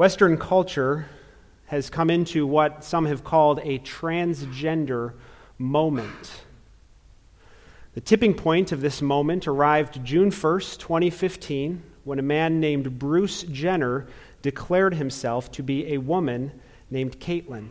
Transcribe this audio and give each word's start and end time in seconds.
Western 0.00 0.38
culture 0.38 1.04
has 1.66 1.90
come 1.90 2.08
into 2.08 2.46
what 2.46 2.82
some 2.82 3.04
have 3.04 3.22
called 3.22 3.60
a 3.62 3.78
transgender 3.80 5.12
moment. 5.58 6.40
The 7.92 8.00
tipping 8.00 8.32
point 8.32 8.72
of 8.72 8.80
this 8.80 9.02
moment 9.02 9.46
arrived 9.46 10.02
June 10.02 10.30
1st, 10.30 10.78
2015, 10.78 11.82
when 12.04 12.18
a 12.18 12.22
man 12.22 12.60
named 12.60 12.98
Bruce 12.98 13.42
Jenner 13.42 14.06
declared 14.40 14.94
himself 14.94 15.52
to 15.52 15.62
be 15.62 15.92
a 15.92 15.98
woman 15.98 16.58
named 16.90 17.20
Caitlyn. 17.20 17.68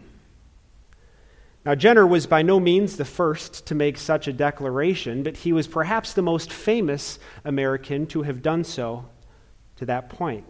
Now, 1.65 1.73
Jenner 1.73 2.05
was 2.05 2.27
by 2.27 2.43
no 2.43 2.59
means 2.59 2.97
the 2.97 3.05
first 3.05 3.65
to 3.65 3.73
make 3.73 3.97
such 3.97 4.27
a 4.27 4.33
declaration, 4.33 5.23
but 5.23 5.37
he 5.37 5.51
was 5.51 5.65
perhaps 5.65 6.13
the 6.13 6.21
most 6.21 6.53
famous 6.53 7.17
American 7.43 8.05
to 8.05 8.21
have 8.21 8.43
done 8.43 8.63
so 8.63 9.05
to 9.77 9.85
that 9.87 10.09
point. 10.09 10.45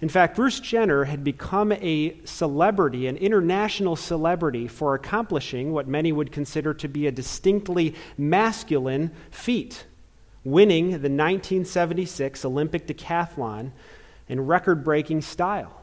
In 0.00 0.08
fact, 0.08 0.36
Bruce 0.36 0.60
Jenner 0.60 1.04
had 1.04 1.22
become 1.22 1.72
a 1.72 2.16
celebrity, 2.24 3.06
an 3.06 3.18
international 3.18 3.96
celebrity, 3.96 4.66
for 4.66 4.94
accomplishing 4.94 5.72
what 5.72 5.86
many 5.86 6.10
would 6.10 6.32
consider 6.32 6.72
to 6.74 6.88
be 6.88 7.06
a 7.06 7.12
distinctly 7.12 7.94
masculine 8.16 9.10
feat 9.30 9.84
winning 10.42 10.90
the 10.90 11.10
1976 11.10 12.46
Olympic 12.46 12.86
decathlon 12.86 13.72
in 14.26 14.46
record 14.46 14.82
breaking 14.82 15.20
style. 15.20 15.82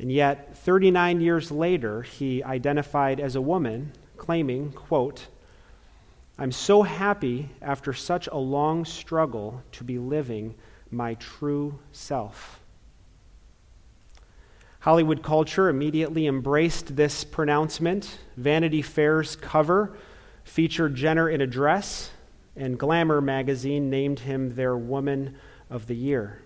And 0.00 0.10
yet, 0.10 0.56
39 0.56 1.20
years 1.20 1.52
later, 1.52 2.02
he 2.02 2.42
identified 2.42 3.20
as 3.20 3.36
a 3.36 3.40
woman, 3.40 3.92
claiming, 4.16 4.72
quote, 4.72 5.28
I'm 6.38 6.52
so 6.52 6.82
happy 6.82 7.50
after 7.60 7.92
such 7.92 8.26
a 8.26 8.36
long 8.36 8.86
struggle 8.86 9.62
to 9.72 9.84
be 9.84 9.98
living 9.98 10.54
my 10.90 11.14
true 11.14 11.78
self. 11.92 12.60
Hollywood 14.80 15.22
culture 15.22 15.68
immediately 15.68 16.26
embraced 16.26 16.96
this 16.96 17.22
pronouncement. 17.22 18.18
Vanity 18.36 18.80
Fair's 18.80 19.36
cover 19.36 19.96
featured 20.42 20.94
Jenner 20.94 21.28
in 21.28 21.40
a 21.40 21.46
dress, 21.46 22.10
and 22.56 22.78
Glamour 22.78 23.20
magazine 23.20 23.90
named 23.90 24.20
him 24.20 24.54
their 24.54 24.76
Woman 24.76 25.36
of 25.68 25.86
the 25.86 25.94
Year. 25.94 26.42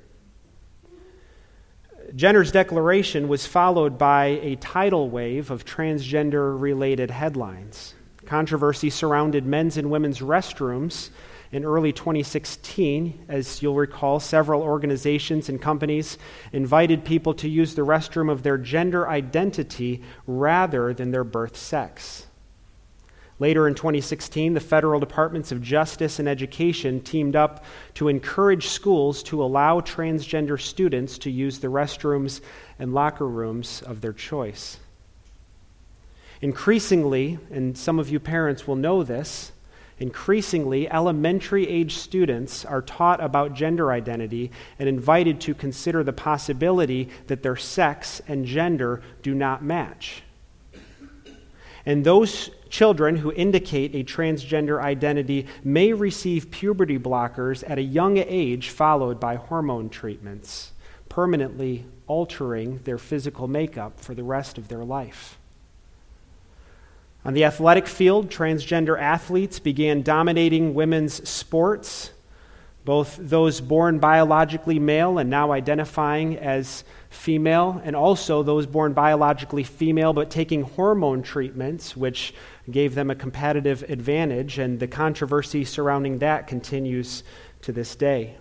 Jenner's 2.14 2.52
declaration 2.52 3.28
was 3.28 3.46
followed 3.46 3.96
by 3.96 4.26
a 4.42 4.56
tidal 4.56 5.08
wave 5.08 5.50
of 5.50 5.64
transgender 5.64 6.60
related 6.60 7.10
headlines. 7.10 7.94
Controversy 8.26 8.90
surrounded 8.90 9.46
men's 9.46 9.76
and 9.76 9.90
women's 9.90 10.20
restrooms 10.20 11.10
in 11.54 11.64
early 11.64 11.92
2016. 11.92 13.26
As 13.28 13.62
you'll 13.62 13.76
recall, 13.76 14.18
several 14.18 14.60
organizations 14.60 15.48
and 15.48 15.62
companies 15.62 16.18
invited 16.52 17.04
people 17.04 17.32
to 17.34 17.48
use 17.48 17.76
the 17.76 17.82
restroom 17.82 18.30
of 18.30 18.42
their 18.42 18.58
gender 18.58 19.08
identity 19.08 20.02
rather 20.26 20.92
than 20.92 21.12
their 21.12 21.22
birth 21.22 21.56
sex. 21.56 22.26
Later 23.38 23.68
in 23.68 23.76
2016, 23.76 24.54
the 24.54 24.60
federal 24.60 24.98
departments 24.98 25.52
of 25.52 25.62
justice 25.62 26.18
and 26.18 26.28
education 26.28 27.00
teamed 27.00 27.36
up 27.36 27.64
to 27.94 28.08
encourage 28.08 28.66
schools 28.66 29.22
to 29.24 29.42
allow 29.42 29.80
transgender 29.80 30.60
students 30.60 31.18
to 31.18 31.30
use 31.30 31.60
the 31.60 31.68
restrooms 31.68 32.40
and 32.80 32.92
locker 32.92 33.28
rooms 33.28 33.80
of 33.82 34.00
their 34.00 34.12
choice. 34.12 34.78
Increasingly, 36.40 37.38
and 37.52 37.78
some 37.78 38.00
of 38.00 38.08
you 38.08 38.18
parents 38.18 38.66
will 38.66 38.76
know 38.76 39.04
this, 39.04 39.52
Increasingly, 39.98 40.90
elementary 40.90 41.68
age 41.68 41.96
students 41.96 42.64
are 42.64 42.82
taught 42.82 43.22
about 43.22 43.54
gender 43.54 43.92
identity 43.92 44.50
and 44.78 44.88
invited 44.88 45.40
to 45.42 45.54
consider 45.54 46.02
the 46.02 46.12
possibility 46.12 47.08
that 47.28 47.42
their 47.42 47.56
sex 47.56 48.20
and 48.26 48.44
gender 48.44 49.02
do 49.22 49.34
not 49.34 49.62
match. 49.62 50.22
And 51.86 52.04
those 52.04 52.50
children 52.70 53.16
who 53.16 53.30
indicate 53.32 53.94
a 53.94 54.02
transgender 54.02 54.82
identity 54.82 55.46
may 55.62 55.92
receive 55.92 56.50
puberty 56.50 56.98
blockers 56.98 57.62
at 57.68 57.78
a 57.78 57.82
young 57.82 58.16
age, 58.16 58.70
followed 58.70 59.20
by 59.20 59.36
hormone 59.36 59.90
treatments, 59.90 60.72
permanently 61.08 61.84
altering 62.06 62.78
their 62.84 62.98
physical 62.98 63.46
makeup 63.46 64.00
for 64.00 64.14
the 64.14 64.24
rest 64.24 64.58
of 64.58 64.68
their 64.68 64.84
life. 64.84 65.38
On 67.24 67.32
the 67.32 67.44
athletic 67.44 67.86
field, 67.86 68.28
transgender 68.28 69.00
athletes 69.00 69.58
began 69.58 70.02
dominating 70.02 70.74
women's 70.74 71.26
sports, 71.26 72.10
both 72.84 73.16
those 73.18 73.62
born 73.62 73.98
biologically 73.98 74.78
male 74.78 75.16
and 75.16 75.30
now 75.30 75.52
identifying 75.52 76.36
as 76.36 76.84
female, 77.08 77.80
and 77.82 77.96
also 77.96 78.42
those 78.42 78.66
born 78.66 78.92
biologically 78.92 79.64
female 79.64 80.12
but 80.12 80.30
taking 80.30 80.62
hormone 80.62 81.22
treatments, 81.22 81.96
which 81.96 82.34
gave 82.70 82.94
them 82.94 83.10
a 83.10 83.14
competitive 83.14 83.82
advantage, 83.88 84.58
and 84.58 84.78
the 84.78 84.86
controversy 84.86 85.64
surrounding 85.64 86.18
that 86.18 86.46
continues 86.46 87.24
to 87.62 87.72
this 87.72 87.96
day. 87.96 88.36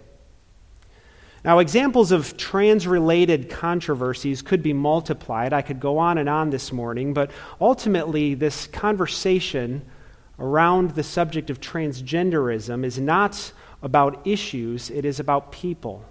Now, 1.43 1.59
examples 1.59 2.13
of 2.13 2.37
trans 2.37 2.87
related 2.87 3.49
controversies 3.49 4.41
could 4.41 4.63
be 4.63 4.71
multiplied. 4.71 5.51
I 5.51 5.61
could 5.61 5.81
go 5.81 5.97
on 5.97 6.17
and 6.17 6.29
on 6.29 6.51
this 6.51 6.71
morning, 6.71 7.13
but 7.13 7.31
ultimately, 7.59 8.33
this 8.33 8.67
conversation 8.67 9.85
around 10.39 10.91
the 10.91 11.03
subject 11.03 11.49
of 11.49 11.59
transgenderism 11.59 12.85
is 12.85 12.97
not 12.97 13.51
about 13.81 14.25
issues, 14.25 14.89
it 14.89 15.03
is 15.03 15.19
about 15.19 15.51
people. 15.51 16.05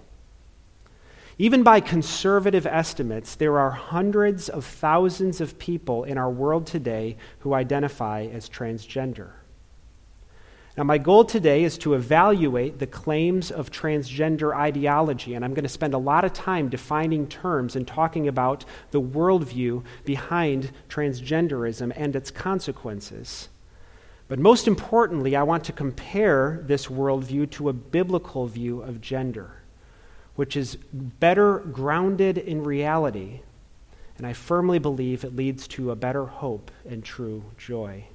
Even 1.39 1.63
by 1.63 1.79
conservative 1.79 2.67
estimates, 2.67 3.33
there 3.33 3.57
are 3.57 3.71
hundreds 3.71 4.49
of 4.49 4.63
thousands 4.63 5.41
of 5.41 5.57
people 5.57 6.03
in 6.03 6.19
our 6.19 6.29
world 6.29 6.67
today 6.67 7.17
who 7.39 7.55
identify 7.55 8.27
as 8.31 8.47
transgender. 8.47 9.31
Now, 10.75 10.83
my 10.83 10.97
goal 10.97 11.23
today 11.23 11.63
is 11.63 11.77
to 11.79 11.93
evaluate 11.93 12.79
the 12.79 12.87
claims 12.87 13.51
of 13.51 13.69
transgender 13.69 14.55
ideology, 14.55 15.35
and 15.35 15.45
I'm 15.45 15.53
going 15.53 15.63
to 15.63 15.69
spend 15.69 15.93
a 15.93 15.99
lot 15.99 16.25
of 16.25 16.33
time 16.33 16.67
defining 16.67 17.27
terms 17.27 17.75
and 17.75 17.87
talking 17.87 18.27
about 18.27 18.65
the 18.89 18.99
worldview 18.99 19.83
behind 20.03 20.71
transgenderism 20.89 21.93
and 21.95 22.15
its 22.15 22.31
consequences. 22.31 23.49
But 24.27 24.39
most 24.39 24.67
importantly, 24.67 25.35
I 25.35 25.43
want 25.43 25.63
to 25.65 25.73
compare 25.73 26.63
this 26.63 26.87
worldview 26.87 27.51
to 27.51 27.69
a 27.69 27.73
biblical 27.73 28.47
view 28.47 28.81
of 28.81 28.99
gender, 28.99 29.61
which 30.35 30.57
is 30.57 30.77
better 30.91 31.59
grounded 31.59 32.39
in 32.39 32.63
reality, 32.63 33.41
and 34.17 34.25
I 34.25 34.33
firmly 34.33 34.79
believe 34.79 35.23
it 35.23 35.35
leads 35.35 35.67
to 35.67 35.91
a 35.91 35.95
better 35.95 36.25
hope 36.25 36.71
and 36.89 37.03
true 37.03 37.43
joy. 37.59 38.05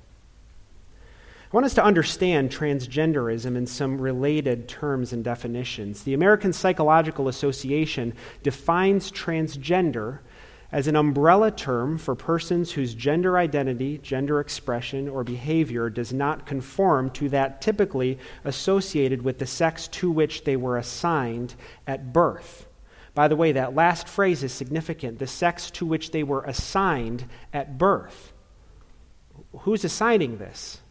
I 1.50 1.56
want 1.56 1.64
us 1.64 1.74
to 1.74 1.84
understand 1.84 2.50
transgenderism 2.50 3.56
in 3.56 3.66
some 3.66 3.98
related 3.98 4.68
terms 4.68 5.14
and 5.14 5.24
definitions. 5.24 6.02
The 6.02 6.12
American 6.12 6.52
Psychological 6.52 7.26
Association 7.26 8.12
defines 8.42 9.10
transgender 9.10 10.18
as 10.70 10.88
an 10.88 10.96
umbrella 10.96 11.50
term 11.50 11.96
for 11.96 12.14
persons 12.14 12.72
whose 12.72 12.92
gender 12.92 13.38
identity, 13.38 13.96
gender 13.96 14.40
expression, 14.40 15.08
or 15.08 15.24
behavior 15.24 15.88
does 15.88 16.12
not 16.12 16.44
conform 16.44 17.08
to 17.12 17.30
that 17.30 17.62
typically 17.62 18.18
associated 18.44 19.22
with 19.22 19.38
the 19.38 19.46
sex 19.46 19.88
to 19.88 20.10
which 20.10 20.44
they 20.44 20.54
were 20.56 20.76
assigned 20.76 21.54
at 21.86 22.12
birth. 22.12 22.66
By 23.14 23.26
the 23.26 23.36
way, 23.36 23.52
that 23.52 23.74
last 23.74 24.06
phrase 24.06 24.42
is 24.42 24.52
significant 24.52 25.18
the 25.18 25.26
sex 25.26 25.70
to 25.70 25.86
which 25.86 26.10
they 26.10 26.22
were 26.22 26.42
assigned 26.42 27.24
at 27.54 27.78
birth. 27.78 28.34
Who's 29.60 29.84
assigning 29.84 30.36
this? 30.36 30.82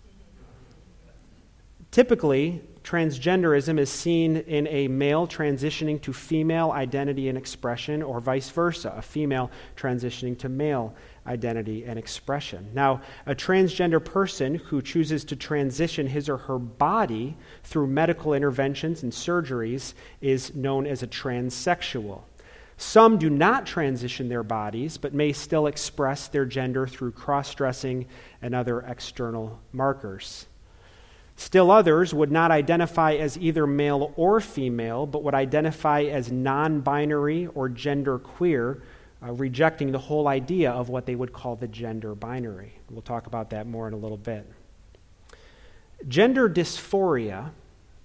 Typically, 1.97 2.61
transgenderism 2.83 3.79
is 3.79 3.89
seen 3.89 4.37
in 4.37 4.67
a 4.67 4.87
male 4.87 5.25
transitioning 5.25 5.99
to 5.99 6.13
female 6.13 6.69
identity 6.69 7.27
and 7.27 7.35
expression, 7.35 8.03
or 8.03 8.19
vice 8.19 8.51
versa, 8.51 8.93
a 8.95 9.01
female 9.01 9.49
transitioning 9.75 10.37
to 10.37 10.47
male 10.47 10.93
identity 11.25 11.85
and 11.85 11.97
expression. 11.97 12.69
Now, 12.75 13.01
a 13.25 13.33
transgender 13.33 13.99
person 14.05 14.53
who 14.53 14.83
chooses 14.83 15.25
to 15.25 15.35
transition 15.35 16.05
his 16.05 16.29
or 16.29 16.37
her 16.37 16.59
body 16.59 17.35
through 17.63 17.87
medical 17.87 18.35
interventions 18.35 19.01
and 19.01 19.11
surgeries 19.11 19.95
is 20.21 20.53
known 20.53 20.85
as 20.85 21.01
a 21.01 21.07
transsexual. 21.07 22.21
Some 22.77 23.17
do 23.17 23.31
not 23.31 23.65
transition 23.65 24.29
their 24.29 24.43
bodies, 24.43 24.99
but 24.99 25.15
may 25.15 25.33
still 25.33 25.65
express 25.65 26.27
their 26.27 26.45
gender 26.45 26.85
through 26.85 27.13
cross 27.13 27.55
dressing 27.55 28.05
and 28.43 28.53
other 28.53 28.81
external 28.81 29.59
markers. 29.71 30.45
Still 31.39 31.69
others 31.69 32.15
would 32.15 32.31
not 32.31 32.49
identify 32.49 33.13
as 33.13 33.37
either 33.37 33.67
male 33.67 34.11
or 34.15 34.41
female, 34.41 35.05
but 35.05 35.23
would 35.23 35.35
identify 35.35 36.01
as 36.01 36.31
non 36.31 36.81
binary 36.81 37.45
or 37.53 37.69
gender 37.69 38.17
queer, 38.17 38.81
uh, 39.23 39.31
rejecting 39.33 39.91
the 39.91 39.99
whole 39.99 40.27
idea 40.27 40.71
of 40.71 40.89
what 40.89 41.05
they 41.05 41.13
would 41.13 41.31
call 41.31 41.55
the 41.55 41.67
gender 41.67 42.15
binary. 42.15 42.73
We'll 42.89 43.03
talk 43.03 43.27
about 43.27 43.51
that 43.51 43.67
more 43.67 43.87
in 43.87 43.93
a 43.93 43.97
little 43.97 44.17
bit. 44.17 44.51
Gender 46.07 46.49
dysphoria 46.49 47.51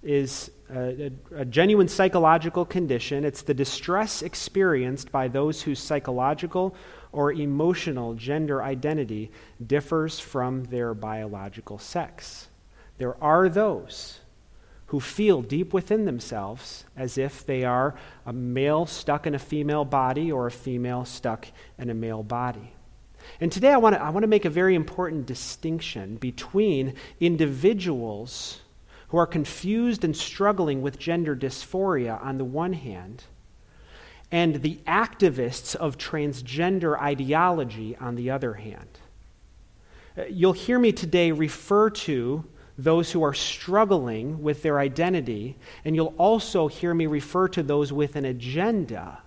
is 0.03 0.51
a, 0.69 1.11
a, 1.33 1.41
a, 1.41 1.45
genuine 1.45 1.87
psychological 1.87 2.65
condition. 2.65 3.23
It's 3.23 3.41
the 3.41 3.53
distress 3.53 4.21
experienced 4.21 5.11
by 5.11 5.27
those 5.27 5.61
whose 5.61 5.79
psychological 5.79 6.75
or 7.11 7.31
emotional 7.31 8.13
gender 8.13 8.61
identity 8.61 9.31
differs 9.65 10.19
from 10.19 10.65
their 10.65 10.93
biological 10.93 11.79
sex. 11.79 12.49
There 12.97 13.21
are 13.23 13.49
those 13.49 14.19
who 14.87 14.99
feel 14.99 15.41
deep 15.41 15.73
within 15.73 16.05
themselves 16.05 16.85
as 16.95 17.17
if 17.17 17.45
they 17.45 17.63
are 17.63 17.95
a 18.25 18.33
male 18.33 18.85
stuck 18.85 19.25
in 19.25 19.33
a 19.33 19.39
female 19.39 19.85
body 19.85 20.31
or 20.31 20.45
a 20.45 20.51
female 20.51 21.03
stuck 21.03 21.47
in 21.79 21.89
a 21.89 21.95
male 21.95 22.21
body. 22.21 22.73
And 23.39 23.51
today 23.51 23.71
I 23.71 23.77
want 23.77 23.95
to, 23.95 24.01
I 24.01 24.09
want 24.09 24.23
to 24.23 24.27
make 24.27 24.45
a 24.45 24.49
very 24.49 24.75
important 24.75 25.25
distinction 25.25 26.17
between 26.17 26.93
individuals 27.19 28.61
who 29.07 29.17
are 29.17 29.27
confused 29.27 30.03
and 30.03 30.15
struggling 30.15 30.81
with 30.81 30.99
gender 30.99 31.35
dysphoria 31.35 32.23
on 32.23 32.37
the 32.37 32.45
one 32.45 32.73
hand, 32.73 33.23
and 34.31 34.61
the 34.63 34.79
activists 34.87 35.75
of 35.75 35.97
transgender 35.97 36.99
ideology 36.99 37.95
on 37.97 38.15
the 38.15 38.31
other 38.31 38.55
hand. 38.55 38.99
Uh, 40.17 40.23
you'll 40.25 40.53
hear 40.53 40.79
me 40.79 40.91
today 40.91 41.31
refer 41.31 41.89
to 41.91 42.43
those 42.77 43.11
who 43.11 43.23
are 43.23 43.33
struggling 43.33 44.41
with 44.41 44.63
their 44.63 44.79
identity, 44.79 45.55
and 45.85 45.95
you'll 45.95 46.15
also 46.17 46.67
hear 46.67 46.93
me 46.93 47.05
refer 47.05 47.47
to 47.49 47.63
those 47.63 47.93
with 47.93 48.15
an 48.15 48.25
agenda 48.25 49.19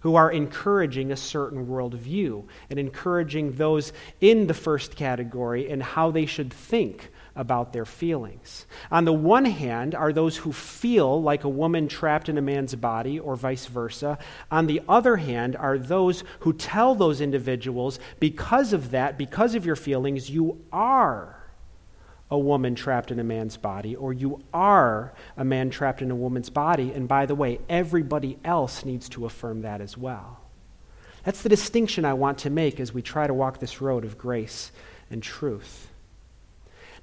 who 0.00 0.16
are 0.16 0.32
encouraging 0.32 1.12
a 1.12 1.16
certain 1.16 1.66
worldview 1.66 2.42
and 2.70 2.78
encouraging 2.78 3.52
those 3.52 3.92
in 4.20 4.46
the 4.46 4.54
first 4.54 4.96
category 4.96 5.70
and 5.70 5.82
how 5.82 6.10
they 6.10 6.24
should 6.24 6.52
think 6.52 7.10
about 7.36 7.72
their 7.72 7.84
feelings. 7.84 8.66
On 8.90 9.04
the 9.04 9.12
one 9.12 9.44
hand, 9.44 9.94
are 9.94 10.12
those 10.12 10.36
who 10.36 10.52
feel 10.52 11.22
like 11.22 11.44
a 11.44 11.48
woman 11.48 11.86
trapped 11.86 12.28
in 12.28 12.38
a 12.38 12.42
man's 12.42 12.74
body, 12.74 13.18
or 13.18 13.36
vice 13.36 13.66
versa. 13.66 14.18
On 14.50 14.66
the 14.66 14.82
other 14.88 15.16
hand, 15.16 15.54
are 15.54 15.78
those 15.78 16.24
who 16.40 16.52
tell 16.52 16.94
those 16.94 17.20
individuals, 17.20 18.00
because 18.18 18.72
of 18.72 18.90
that, 18.90 19.16
because 19.16 19.54
of 19.54 19.64
your 19.64 19.76
feelings, 19.76 20.28
you 20.28 20.60
are 20.72 21.39
a 22.30 22.38
woman 22.38 22.74
trapped 22.74 23.10
in 23.10 23.18
a 23.18 23.24
man's 23.24 23.56
body, 23.56 23.96
or 23.96 24.12
you 24.12 24.42
are 24.54 25.12
a 25.36 25.44
man 25.44 25.70
trapped 25.70 26.00
in 26.00 26.10
a 26.10 26.16
woman's 26.16 26.50
body. 26.50 26.92
And 26.92 27.08
by 27.08 27.26
the 27.26 27.34
way, 27.34 27.60
everybody 27.68 28.38
else 28.44 28.84
needs 28.84 29.08
to 29.10 29.26
affirm 29.26 29.62
that 29.62 29.80
as 29.80 29.98
well. 29.98 30.38
That's 31.24 31.42
the 31.42 31.48
distinction 31.48 32.04
I 32.04 32.14
want 32.14 32.38
to 32.38 32.50
make 32.50 32.80
as 32.80 32.94
we 32.94 33.02
try 33.02 33.26
to 33.26 33.34
walk 33.34 33.58
this 33.58 33.80
road 33.80 34.04
of 34.04 34.16
grace 34.16 34.70
and 35.10 35.22
truth. 35.22 35.88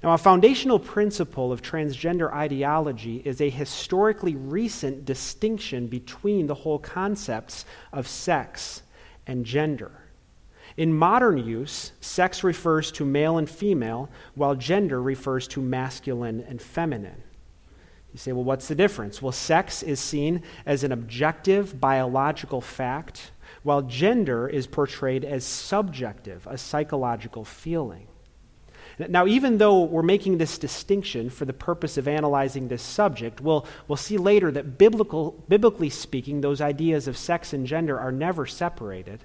Now, 0.02 0.14
a 0.14 0.18
foundational 0.18 0.78
principle 0.78 1.52
of 1.52 1.60
transgender 1.60 2.32
ideology 2.32 3.20
is 3.24 3.40
a 3.40 3.50
historically 3.50 4.36
recent 4.36 5.04
distinction 5.04 5.88
between 5.88 6.46
the 6.46 6.54
whole 6.54 6.78
concepts 6.78 7.64
of 7.92 8.06
sex 8.06 8.82
and 9.26 9.44
gender. 9.44 9.90
In 10.78 10.94
modern 10.94 11.38
use, 11.38 11.90
sex 12.00 12.44
refers 12.44 12.92
to 12.92 13.04
male 13.04 13.36
and 13.36 13.50
female, 13.50 14.08
while 14.36 14.54
gender 14.54 15.02
refers 15.02 15.48
to 15.48 15.60
masculine 15.60 16.44
and 16.48 16.62
feminine. 16.62 17.20
You 18.12 18.18
say, 18.18 18.30
well, 18.30 18.44
what's 18.44 18.68
the 18.68 18.76
difference? 18.76 19.20
Well, 19.20 19.32
sex 19.32 19.82
is 19.82 19.98
seen 19.98 20.44
as 20.64 20.84
an 20.84 20.92
objective 20.92 21.80
biological 21.80 22.60
fact, 22.60 23.32
while 23.64 23.82
gender 23.82 24.46
is 24.46 24.68
portrayed 24.68 25.24
as 25.24 25.42
subjective, 25.42 26.46
a 26.46 26.56
psychological 26.56 27.44
feeling. 27.44 28.06
Now, 29.00 29.26
even 29.26 29.58
though 29.58 29.82
we're 29.82 30.02
making 30.02 30.38
this 30.38 30.58
distinction 30.58 31.28
for 31.28 31.44
the 31.44 31.52
purpose 31.52 31.98
of 31.98 32.06
analyzing 32.06 32.68
this 32.68 32.82
subject, 32.82 33.40
we'll, 33.40 33.66
we'll 33.88 33.96
see 33.96 34.16
later 34.16 34.52
that 34.52 34.78
biblical, 34.78 35.44
biblically 35.48 35.90
speaking, 35.90 36.40
those 36.40 36.60
ideas 36.60 37.08
of 37.08 37.16
sex 37.16 37.52
and 37.52 37.66
gender 37.66 37.98
are 37.98 38.12
never 38.12 38.46
separated. 38.46 39.24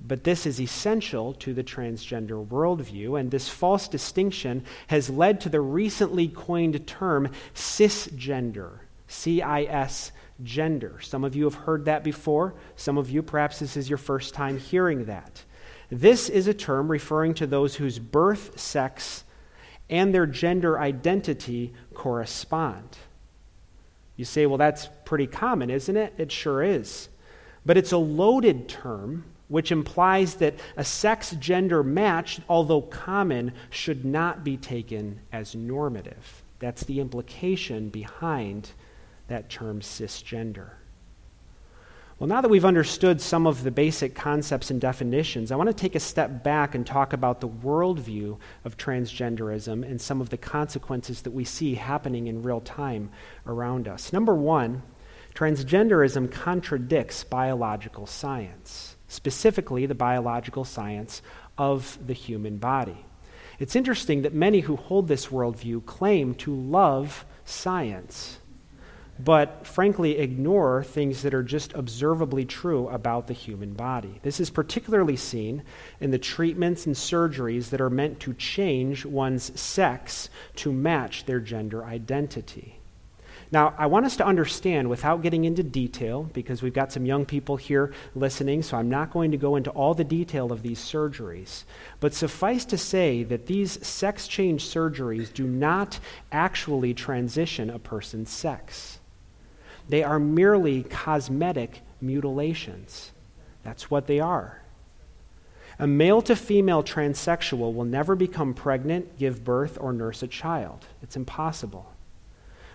But 0.00 0.24
this 0.24 0.44
is 0.46 0.60
essential 0.60 1.32
to 1.34 1.54
the 1.54 1.64
transgender 1.64 2.46
worldview, 2.46 3.18
and 3.18 3.30
this 3.30 3.48
false 3.48 3.88
distinction 3.88 4.64
has 4.88 5.08
led 5.08 5.40
to 5.42 5.48
the 5.48 5.60
recently 5.60 6.28
coined 6.28 6.86
term 6.86 7.30
cisgender. 7.54 8.80
C 9.06 9.40
I 9.40 9.62
S 9.62 10.12
gender. 10.42 11.00
Some 11.00 11.24
of 11.24 11.36
you 11.36 11.44
have 11.44 11.54
heard 11.54 11.84
that 11.84 12.02
before. 12.04 12.54
Some 12.76 12.98
of 12.98 13.08
you, 13.08 13.22
perhaps 13.22 13.60
this 13.60 13.76
is 13.76 13.88
your 13.88 13.98
first 13.98 14.34
time 14.34 14.58
hearing 14.58 15.04
that. 15.06 15.44
This 15.90 16.28
is 16.28 16.48
a 16.48 16.54
term 16.54 16.90
referring 16.90 17.34
to 17.34 17.46
those 17.46 17.76
whose 17.76 17.98
birth, 17.98 18.58
sex, 18.58 19.24
and 19.88 20.12
their 20.12 20.26
gender 20.26 20.78
identity 20.78 21.72
correspond. 21.94 22.98
You 24.16 24.24
say, 24.24 24.46
well, 24.46 24.58
that's 24.58 24.88
pretty 25.04 25.26
common, 25.26 25.70
isn't 25.70 25.96
it? 25.96 26.14
It 26.18 26.32
sure 26.32 26.62
is. 26.62 27.08
But 27.64 27.76
it's 27.76 27.92
a 27.92 27.98
loaded 27.98 28.68
term 28.68 29.24
which 29.48 29.70
implies 29.72 30.34
that 30.36 30.58
a 30.76 30.84
sex 30.84 31.32
gender 31.32 31.82
match, 31.82 32.40
although 32.48 32.82
common, 32.82 33.52
should 33.70 34.04
not 34.04 34.44
be 34.44 34.56
taken 34.56 35.20
as 35.32 35.54
normative. 35.54 36.42
That's 36.58 36.84
the 36.84 37.00
implication 37.00 37.90
behind 37.90 38.70
that 39.28 39.50
term 39.50 39.80
cisgender. 39.80 40.70
Well, 42.18 42.28
now 42.28 42.40
that 42.40 42.48
we've 42.48 42.64
understood 42.64 43.20
some 43.20 43.44
of 43.44 43.64
the 43.64 43.72
basic 43.72 44.14
concepts 44.14 44.70
and 44.70 44.80
definitions, 44.80 45.50
I 45.50 45.56
want 45.56 45.68
to 45.68 45.74
take 45.74 45.96
a 45.96 46.00
step 46.00 46.44
back 46.44 46.76
and 46.76 46.86
talk 46.86 47.12
about 47.12 47.40
the 47.40 47.48
worldview 47.48 48.38
of 48.64 48.76
transgenderism 48.76 49.82
and 49.82 50.00
some 50.00 50.20
of 50.20 50.30
the 50.30 50.36
consequences 50.36 51.22
that 51.22 51.32
we 51.32 51.44
see 51.44 51.74
happening 51.74 52.28
in 52.28 52.42
real 52.42 52.60
time 52.60 53.10
around 53.46 53.88
us. 53.88 54.12
Number 54.12 54.34
one, 54.34 54.82
transgenderism 55.34 56.30
contradicts 56.30 57.24
biological 57.24 58.06
science, 58.06 58.93
specifically 59.14 59.86
the 59.86 59.94
biological 59.94 60.64
science 60.64 61.22
of 61.56 61.98
the 62.04 62.12
human 62.12 62.58
body. 62.58 63.04
It's 63.58 63.76
interesting 63.76 64.22
that 64.22 64.34
many 64.34 64.60
who 64.60 64.76
hold 64.76 65.08
this 65.08 65.26
worldview 65.28 65.86
claim 65.86 66.34
to 66.36 66.54
love 66.54 67.24
science 67.44 68.38
but 69.18 69.66
frankly 69.66 70.18
ignore 70.18 70.82
things 70.82 71.22
that 71.22 71.34
are 71.34 71.42
just 71.42 71.72
observably 71.74 72.44
true 72.44 72.88
about 72.88 73.26
the 73.26 73.34
human 73.34 73.72
body. 73.72 74.18
This 74.22 74.40
is 74.40 74.50
particularly 74.50 75.16
seen 75.16 75.62
in 76.00 76.10
the 76.10 76.18
treatments 76.18 76.86
and 76.86 76.94
surgeries 76.94 77.70
that 77.70 77.80
are 77.80 77.90
meant 77.90 78.20
to 78.20 78.34
change 78.34 79.04
one's 79.04 79.58
sex 79.58 80.30
to 80.56 80.72
match 80.72 81.26
their 81.26 81.40
gender 81.40 81.84
identity. 81.84 82.80
Now, 83.54 83.72
I 83.78 83.86
want 83.86 84.04
us 84.04 84.16
to 84.16 84.26
understand 84.26 84.90
without 84.90 85.22
getting 85.22 85.44
into 85.44 85.62
detail, 85.62 86.24
because 86.32 86.60
we've 86.60 86.74
got 86.74 86.90
some 86.90 87.06
young 87.06 87.24
people 87.24 87.56
here 87.56 87.94
listening, 88.16 88.64
so 88.64 88.76
I'm 88.76 88.90
not 88.90 89.12
going 89.12 89.30
to 89.30 89.36
go 89.36 89.54
into 89.54 89.70
all 89.70 89.94
the 89.94 90.02
detail 90.02 90.50
of 90.50 90.62
these 90.62 90.80
surgeries. 90.80 91.62
But 92.00 92.14
suffice 92.14 92.64
to 92.64 92.76
say 92.76 93.22
that 93.22 93.46
these 93.46 93.86
sex 93.86 94.26
change 94.26 94.64
surgeries 94.64 95.32
do 95.32 95.46
not 95.46 96.00
actually 96.32 96.94
transition 96.94 97.70
a 97.70 97.78
person's 97.78 98.30
sex. 98.30 98.98
They 99.88 100.02
are 100.02 100.18
merely 100.18 100.82
cosmetic 100.82 101.82
mutilations. 102.00 103.12
That's 103.62 103.88
what 103.88 104.08
they 104.08 104.18
are. 104.18 104.62
A 105.78 105.86
male 105.86 106.22
to 106.22 106.34
female 106.34 106.82
transsexual 106.82 107.72
will 107.72 107.84
never 107.84 108.16
become 108.16 108.52
pregnant, 108.52 109.16
give 109.16 109.44
birth, 109.44 109.78
or 109.80 109.92
nurse 109.92 110.24
a 110.24 110.26
child. 110.26 110.86
It's 111.04 111.14
impossible. 111.14 111.93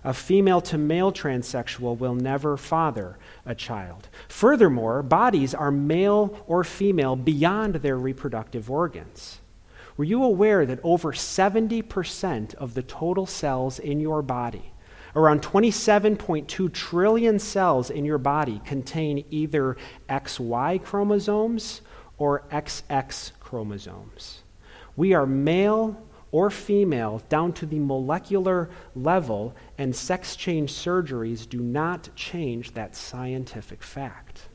A 0.04 0.14
female 0.14 0.62
to 0.62 0.78
male 0.78 1.12
transsexual 1.12 1.98
will 1.98 2.16
never 2.16 2.58
father 2.58 3.18
a 3.46 3.54
child. 3.54 4.08
Furthermore, 4.28 5.04
bodies 5.04 5.54
are 5.54 5.72
male 5.72 6.44
or 6.48 6.64
female 6.64 7.16
beyond 7.16 7.76
their 7.76 7.98
reproductive 7.98 8.72
organs. 8.72 9.40
Were 9.98 10.06
you 10.06 10.24
aware 10.24 10.66
that 10.66 10.80
over 10.84 11.12
70% 11.12 12.56
of 12.56 12.74
the 12.74 12.84
total 12.84 13.26
cells 13.26 13.80
in 13.80 14.00
your 14.00 14.22
body 14.22 14.72
Around 15.16 15.42
27.2 15.42 16.72
trillion 16.72 17.40
cells 17.40 17.90
in 17.90 18.06
your 18.06 18.20
body 18.20 18.62
contain 18.64 19.26
either 19.32 19.76
XY 20.08 20.84
chromosomes 20.84 21.82
or 22.18 22.44
XX 22.52 23.32
chromosomes. 23.40 24.44
We 24.96 25.14
are 25.14 25.26
male 25.26 26.00
or 26.32 26.50
female 26.50 27.22
down 27.30 27.54
to 27.54 27.66
the 27.66 27.80
molecular 27.80 28.70
level, 28.96 29.56
and 29.78 29.96
sex 29.96 30.36
change 30.36 30.72
surgeries 30.72 31.48
do 31.48 31.60
not 31.60 32.10
change 32.16 32.74
that 32.74 32.96
scientific 32.96 33.82
fact. 33.82 34.50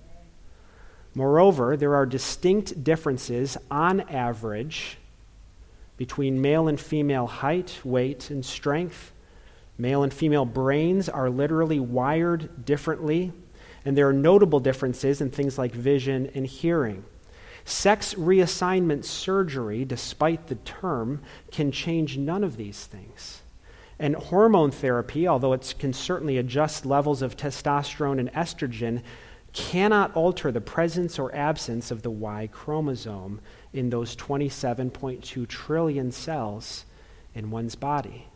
Moreover, 1.14 1.76
there 1.76 1.94
are 1.94 2.06
distinct 2.06 2.82
differences 2.82 3.56
on 3.70 4.00
average 4.00 4.98
between 5.96 6.40
male 6.40 6.66
and 6.68 6.78
female 6.78 7.26
height, 7.26 7.80
weight, 7.84 8.30
and 8.30 8.44
strength 8.44 9.12
Male 9.76 10.04
and 10.04 10.14
female 10.14 10.44
brains 10.44 11.08
are 11.08 11.28
literally 11.28 11.80
wired 11.80 12.64
differently, 12.64 13.32
and 13.84 13.96
there 13.96 14.08
are 14.08 14.12
notable 14.12 14.60
differences 14.60 15.20
in 15.20 15.30
things 15.30 15.58
like 15.58 15.72
vision 15.72 16.30
and 16.34 16.46
hearing. 16.46 17.04
Sex 17.64 18.14
reassignment 18.14 19.04
surgery, 19.04 19.84
despite 19.84 20.48
the 20.48 20.56
term, 20.56 21.22
can 21.50 21.72
change 21.72 22.18
none 22.18 22.44
of 22.44 22.56
these 22.56 22.84
things. 22.84 23.42
And 23.98 24.16
hormone 24.16 24.70
therapy, 24.70 25.26
although 25.26 25.52
it 25.52 25.74
can 25.78 25.92
certainly 25.92 26.36
adjust 26.36 26.84
levels 26.84 27.22
of 27.22 27.36
testosterone 27.36 28.18
and 28.18 28.32
estrogen, 28.32 29.02
cannot 29.54 30.14
alter 30.16 30.50
the 30.50 30.60
presence 30.60 31.18
or 31.18 31.34
absence 31.34 31.90
of 31.90 32.02
the 32.02 32.10
Y 32.10 32.48
chromosome 32.52 33.40
in 33.72 33.88
those 33.88 34.16
27.2 34.16 35.46
trillion 35.48 36.10
cells 36.10 36.84
in 37.34 37.50
one's 37.50 37.76
body. 37.76 38.26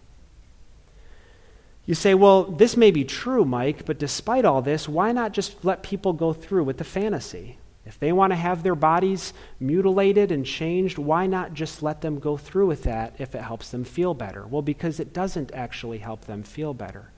You 1.85 1.95
say, 1.95 2.15
well, 2.15 2.45
this 2.45 2.77
may 2.77 2.91
be 2.91 3.05
true, 3.05 3.45
Mike, 3.45 3.85
but 3.85 3.99
despite 3.99 4.45
all 4.45 4.63
this, 4.63 4.89
why 4.89 5.11
not 5.13 5.33
just 5.33 5.65
let 5.65 5.83
people 5.83 6.13
go 6.13 6.33
through 6.33 6.65
with 6.65 6.79
the 6.79 6.85
fantasy? 6.85 7.59
If 7.89 7.99
they 7.99 8.13
want 8.13 8.33
to 8.33 8.37
have 8.37 8.63
their 8.63 8.75
bodies 8.75 9.33
mutilated 9.59 10.31
and 10.31 10.45
changed, 10.45 10.99
why 10.99 11.27
not 11.27 11.55
just 11.55 11.83
let 11.83 12.03
them 12.03 12.19
go 12.19 12.37
through 12.37 12.67
with 12.67 12.83
that 12.83 13.15
if 13.19 13.35
it 13.35 13.41
helps 13.41 13.71
them 13.71 13.83
feel 13.83 14.13
better? 14.13 14.47
Well, 14.47 14.61
because 14.61 15.01
it 15.01 15.15
doesn't 15.15 15.55
actually 15.55 15.99
help 15.99 16.27
them 16.27 16.43
feel 16.43 16.75
better. 16.75 17.11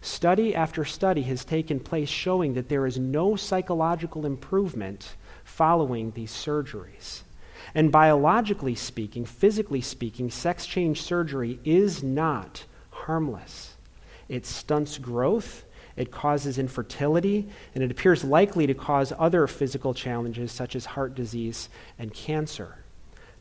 Study 0.00 0.54
after 0.54 0.82
study 0.84 1.22
has 1.22 1.44
taken 1.44 1.78
place 1.78 2.08
showing 2.08 2.54
that 2.54 2.70
there 2.70 2.86
is 2.86 2.98
no 2.98 3.36
psychological 3.36 4.24
improvement 4.24 5.14
following 5.44 6.10
these 6.12 6.32
surgeries. 6.32 7.20
And 7.74 7.92
biologically 7.92 8.74
speaking, 8.74 9.26
physically 9.26 9.82
speaking, 9.82 10.30
sex 10.30 10.64
change 10.64 11.02
surgery 11.02 11.60
is 11.66 12.02
not 12.02 12.64
harmless. 12.90 13.74
It 14.28 14.46
stunts 14.46 14.96
growth, 14.96 15.64
it 15.96 16.10
causes 16.10 16.58
infertility, 16.58 17.48
and 17.74 17.84
it 17.84 17.90
appears 17.90 18.24
likely 18.24 18.66
to 18.66 18.74
cause 18.74 19.12
other 19.18 19.46
physical 19.46 19.94
challenges 19.94 20.52
such 20.52 20.74
as 20.74 20.86
heart 20.86 21.14
disease 21.14 21.68
and 21.98 22.12
cancer. 22.12 22.78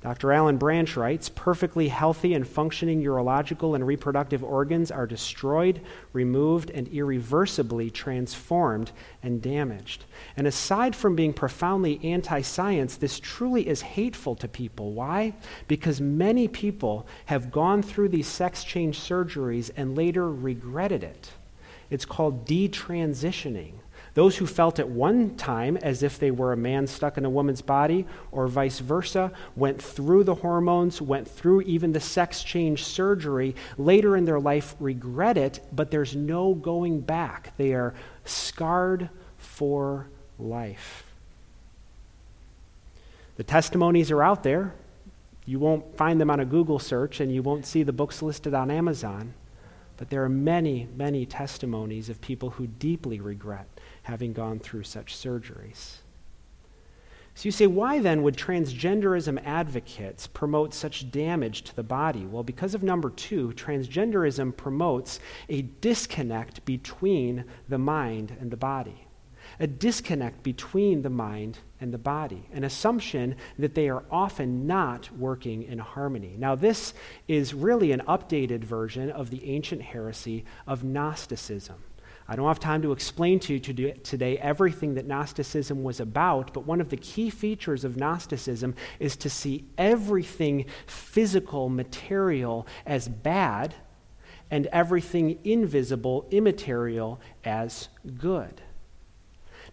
Dr. 0.04 0.34
Alan 0.34 0.58
Branch 0.58 0.98
writes 0.98 1.30
perfectly 1.30 1.88
healthy 1.88 2.34
and 2.34 2.46
functioning 2.46 3.02
urological 3.02 3.74
and 3.74 3.88
reproductive 3.88 4.44
organs 4.44 4.92
are 4.92 5.08
destroyed, 5.08 5.80
removed, 6.12 6.70
and 6.72 6.90
irreversibly 6.90 7.90
transformed 7.90 8.92
and 9.24 9.42
damaged. 9.42 10.04
And 10.36 10.46
aside 10.46 10.94
from 10.94 11.16
being 11.16 11.32
profoundly 11.32 12.02
anti 12.04 12.42
science, 12.42 12.98
this 12.98 13.18
truly 13.18 13.66
is 13.66 13.82
hateful 13.82 14.36
to 14.36 14.48
people. 14.50 14.92
Why? 14.92 15.36
Because 15.70 16.02
many 16.02 16.50
people 16.50 17.08
have 17.28 17.50
gone 17.50 17.82
through 17.82 18.10
these 18.10 18.28
sex 18.28 18.66
change 18.66 19.00
surgeries 19.00 19.72
and 19.78 19.96
later 19.96 20.30
regretted 20.30 21.06
it. 21.06 21.32
It's 21.94 22.06
called 22.06 22.48
detransitioning. 22.48 23.74
Those 24.16 24.38
who 24.38 24.48
felt 24.48 24.80
at 24.80 24.90
one 24.90 25.36
time 25.36 25.78
as 25.78 26.02
if 26.02 26.18
they 26.18 26.32
were 26.32 26.52
a 26.52 26.58
man 26.58 26.88
stuck 26.88 27.20
in 27.20 27.26
a 27.26 27.30
woman's 27.30 27.62
body, 27.62 28.08
or 28.32 28.48
vice 28.48 28.80
versa, 28.80 29.32
went 29.56 29.80
through 29.80 30.24
the 30.24 30.34
hormones, 30.34 31.00
went 31.00 31.28
through 31.28 31.62
even 31.62 31.92
the 31.92 32.00
sex 32.00 32.44
change 32.44 32.84
surgery, 32.84 33.56
later 33.78 34.18
in 34.18 34.26
their 34.26 34.40
life 34.40 34.76
regret 34.80 35.38
it, 35.38 35.60
but 35.72 35.92
there's 35.92 36.16
no 36.16 36.56
going 36.56 37.00
back. 37.00 37.56
They 37.58 37.74
are 37.74 37.94
scarred 38.26 39.10
for 39.38 40.08
life. 40.40 41.06
The 43.38 43.44
testimonies 43.44 44.10
are 44.10 44.24
out 44.24 44.42
there. 44.42 44.74
You 45.46 45.60
won't 45.60 45.96
find 45.96 46.20
them 46.20 46.32
on 46.32 46.40
a 46.40 46.46
Google 46.46 46.80
search, 46.80 47.20
and 47.20 47.32
you 47.32 47.44
won't 47.44 47.68
see 47.68 47.84
the 47.84 47.94
books 47.94 48.24
listed 48.24 48.56
on 48.56 48.72
Amazon. 48.72 49.36
But 49.98 50.10
there 50.10 50.24
are 50.24 50.30
many, 50.30 50.88
many 50.96 51.26
testimonies 51.26 52.10
of 52.10 52.22
people 52.22 52.52
who 52.52 52.68
deeply 52.68 53.20
regret 53.20 53.68
having 54.04 54.34
gone 54.34 54.60
through 54.60 54.84
such 54.84 55.16
surgeries. 55.16 55.98
So 57.36 57.46
you 57.46 57.52
say, 57.52 57.66
why 57.66 58.00
then 58.00 58.22
would 58.22 58.38
transgenderism 58.38 59.42
advocates 59.44 60.28
promote 60.28 60.74
such 60.74 61.10
damage 61.10 61.64
to 61.64 61.76
the 61.76 61.84
body? 61.84 62.26
Well, 62.26 62.44
because 62.44 62.76
of 62.76 62.84
number 62.84 63.10
two, 63.10 63.54
transgenderism 63.56 64.56
promotes 64.56 65.20
a 65.50 65.64
disconnect 65.64 66.64
between 66.64 67.46
the 67.70 67.80
mind 67.80 68.38
and 68.40 68.52
the 68.52 68.58
body. 68.58 69.08
A 69.60 69.66
disconnect 69.66 70.44
between 70.44 71.02
the 71.02 71.10
mind 71.10 71.60
and 71.84 71.94
the 71.94 71.98
body, 71.98 72.48
an 72.54 72.64
assumption 72.64 73.36
that 73.60 73.76
they 73.76 73.90
are 73.90 74.06
often 74.10 74.66
not 74.66 75.12
working 75.18 75.64
in 75.64 75.78
harmony. 75.78 76.34
Now, 76.40 76.56
this 76.56 76.94
is 77.28 77.54
really 77.54 77.92
an 77.92 78.02
updated 78.08 78.64
version 78.64 79.12
of 79.12 79.30
the 79.30 79.44
ancient 79.50 79.82
heresy 79.82 80.46
of 80.66 80.86
Gnosticism. 80.86 81.76
I 82.26 82.38
don't 82.38 82.48
have 82.48 82.62
time 82.62 82.82
to 82.84 82.94
explain 82.94 83.38
to 83.42 83.54
you 83.54 83.60
today 83.60 84.38
everything 84.38 84.94
that 84.94 85.06
Gnosticism 85.06 85.84
was 85.84 86.00
about, 86.00 86.54
but 86.54 86.66
one 86.66 86.80
of 86.80 86.88
the 86.88 86.96
key 86.96 87.30
features 87.30 87.84
of 87.84 87.98
Gnosticism 87.98 88.76
is 89.02 89.18
to 89.18 89.30
see 89.30 89.66
everything 89.78 90.66
physical, 90.88 91.68
material, 91.68 92.66
as 92.86 93.10
bad, 93.10 93.76
and 94.50 94.68
everything 94.68 95.38
invisible, 95.44 96.30
immaterial, 96.32 97.20
as 97.44 97.90
good. 98.18 98.62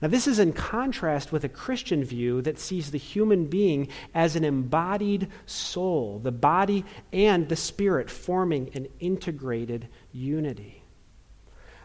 Now, 0.02 0.08
this 0.08 0.26
is 0.26 0.38
in 0.38 0.54
contrast 0.54 1.30
with 1.30 1.44
a 1.44 1.48
Christian 1.48 2.04
view 2.04 2.40
that 2.42 2.58
sees 2.58 2.90
the 2.90 2.98
human 2.98 3.46
being 3.46 3.88
as 4.14 4.34
an 4.34 4.44
embodied 4.44 5.28
soul, 5.44 6.20
the 6.20 6.32
body 6.32 6.86
and 7.12 7.48
the 7.48 7.56
spirit 7.56 8.10
forming 8.10 8.70
an 8.74 8.88
integrated 8.98 9.88
unity. 10.10 10.80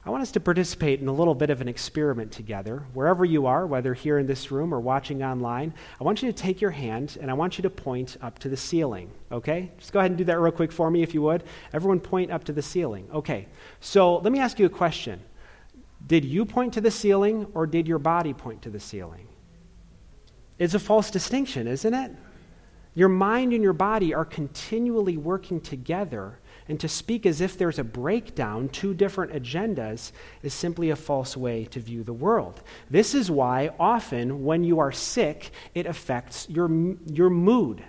I 0.05 0.11
want 0.11 0.21
us 0.21 0.31
to 0.33 0.39
participate 0.39 1.01
in 1.01 1.07
a 1.07 1.13
little 1.13 1.33
bit 1.33 1.49
of 1.49 1.61
an 1.61 1.67
experiment 1.67 2.31
together. 2.31 2.85
Wherever 2.93 3.25
you 3.25 3.47
are, 3.47 3.65
whether 3.65 3.95
here 3.95 4.19
in 4.19 4.27
this 4.27 4.51
room 4.51 4.71
or 4.71 4.79
watching 4.79 5.23
online, 5.23 5.73
I 5.99 6.03
want 6.03 6.21
you 6.21 6.31
to 6.31 6.37
take 6.37 6.61
your 6.61 6.71
hand 6.71 7.17
and 7.19 7.31
I 7.31 7.33
want 7.33 7.57
you 7.57 7.63
to 7.63 7.71
point 7.71 8.15
up 8.21 8.37
to 8.39 8.49
the 8.49 8.55
ceiling, 8.55 9.09
okay? 9.31 9.71
Just 9.79 9.91
go 9.91 9.99
ahead 9.99 10.11
and 10.11 10.17
do 10.17 10.23
that 10.25 10.39
real 10.39 10.51
quick 10.51 10.71
for 10.71 10.91
me 10.91 11.01
if 11.01 11.15
you 11.15 11.23
would. 11.23 11.43
Everyone 11.73 11.99
point 11.99 12.29
up 12.29 12.43
to 12.43 12.53
the 12.53 12.61
ceiling. 12.61 13.09
Okay, 13.11 13.47
so 13.79 14.17
let 14.17 14.31
me 14.31 14.37
ask 14.37 14.59
you 14.59 14.67
a 14.67 14.69
question. 14.69 15.19
Did 16.05 16.25
you 16.25 16.45
point 16.45 16.73
to 16.73 16.81
the 16.81 16.91
ceiling 16.91 17.47
or 17.53 17.65
did 17.65 17.87
your 17.87 17.99
body 17.99 18.33
point 18.33 18.61
to 18.63 18.69
the 18.69 18.79
ceiling? 18.79 19.27
It's 20.57 20.73
a 20.73 20.79
false 20.79 21.11
distinction, 21.11 21.67
isn't 21.67 21.93
it? 21.93 22.11
Your 22.93 23.09
mind 23.09 23.51
and 23.51 23.61
your 23.61 23.73
body 23.73 24.13
are 24.13 24.23
continually 24.23 25.17
working 25.17 25.59
together 25.59 26.39
and 26.67 26.79
to 26.79 26.87
speak 26.87 27.25
as 27.25 27.41
if 27.41 27.57
there's 27.57 27.77
a 27.77 27.83
breakdown, 27.83 28.69
two 28.69 28.93
different 28.93 29.33
agendas, 29.33 30.11
is 30.41 30.53
simply 30.53 30.89
a 30.89 30.95
false 30.95 31.37
way 31.37 31.65
to 31.65 31.79
view 31.79 32.03
the 32.03 32.13
world. 32.13 32.61
This 32.89 33.13
is 33.13 33.29
why 33.29 33.71
often 33.79 34.43
when 34.43 34.63
you 34.63 34.79
are 34.79 34.91
sick, 34.91 35.51
it 35.75 35.85
affects 35.85 36.49
your, 36.49 36.69
your 37.05 37.29
mood, 37.29 37.83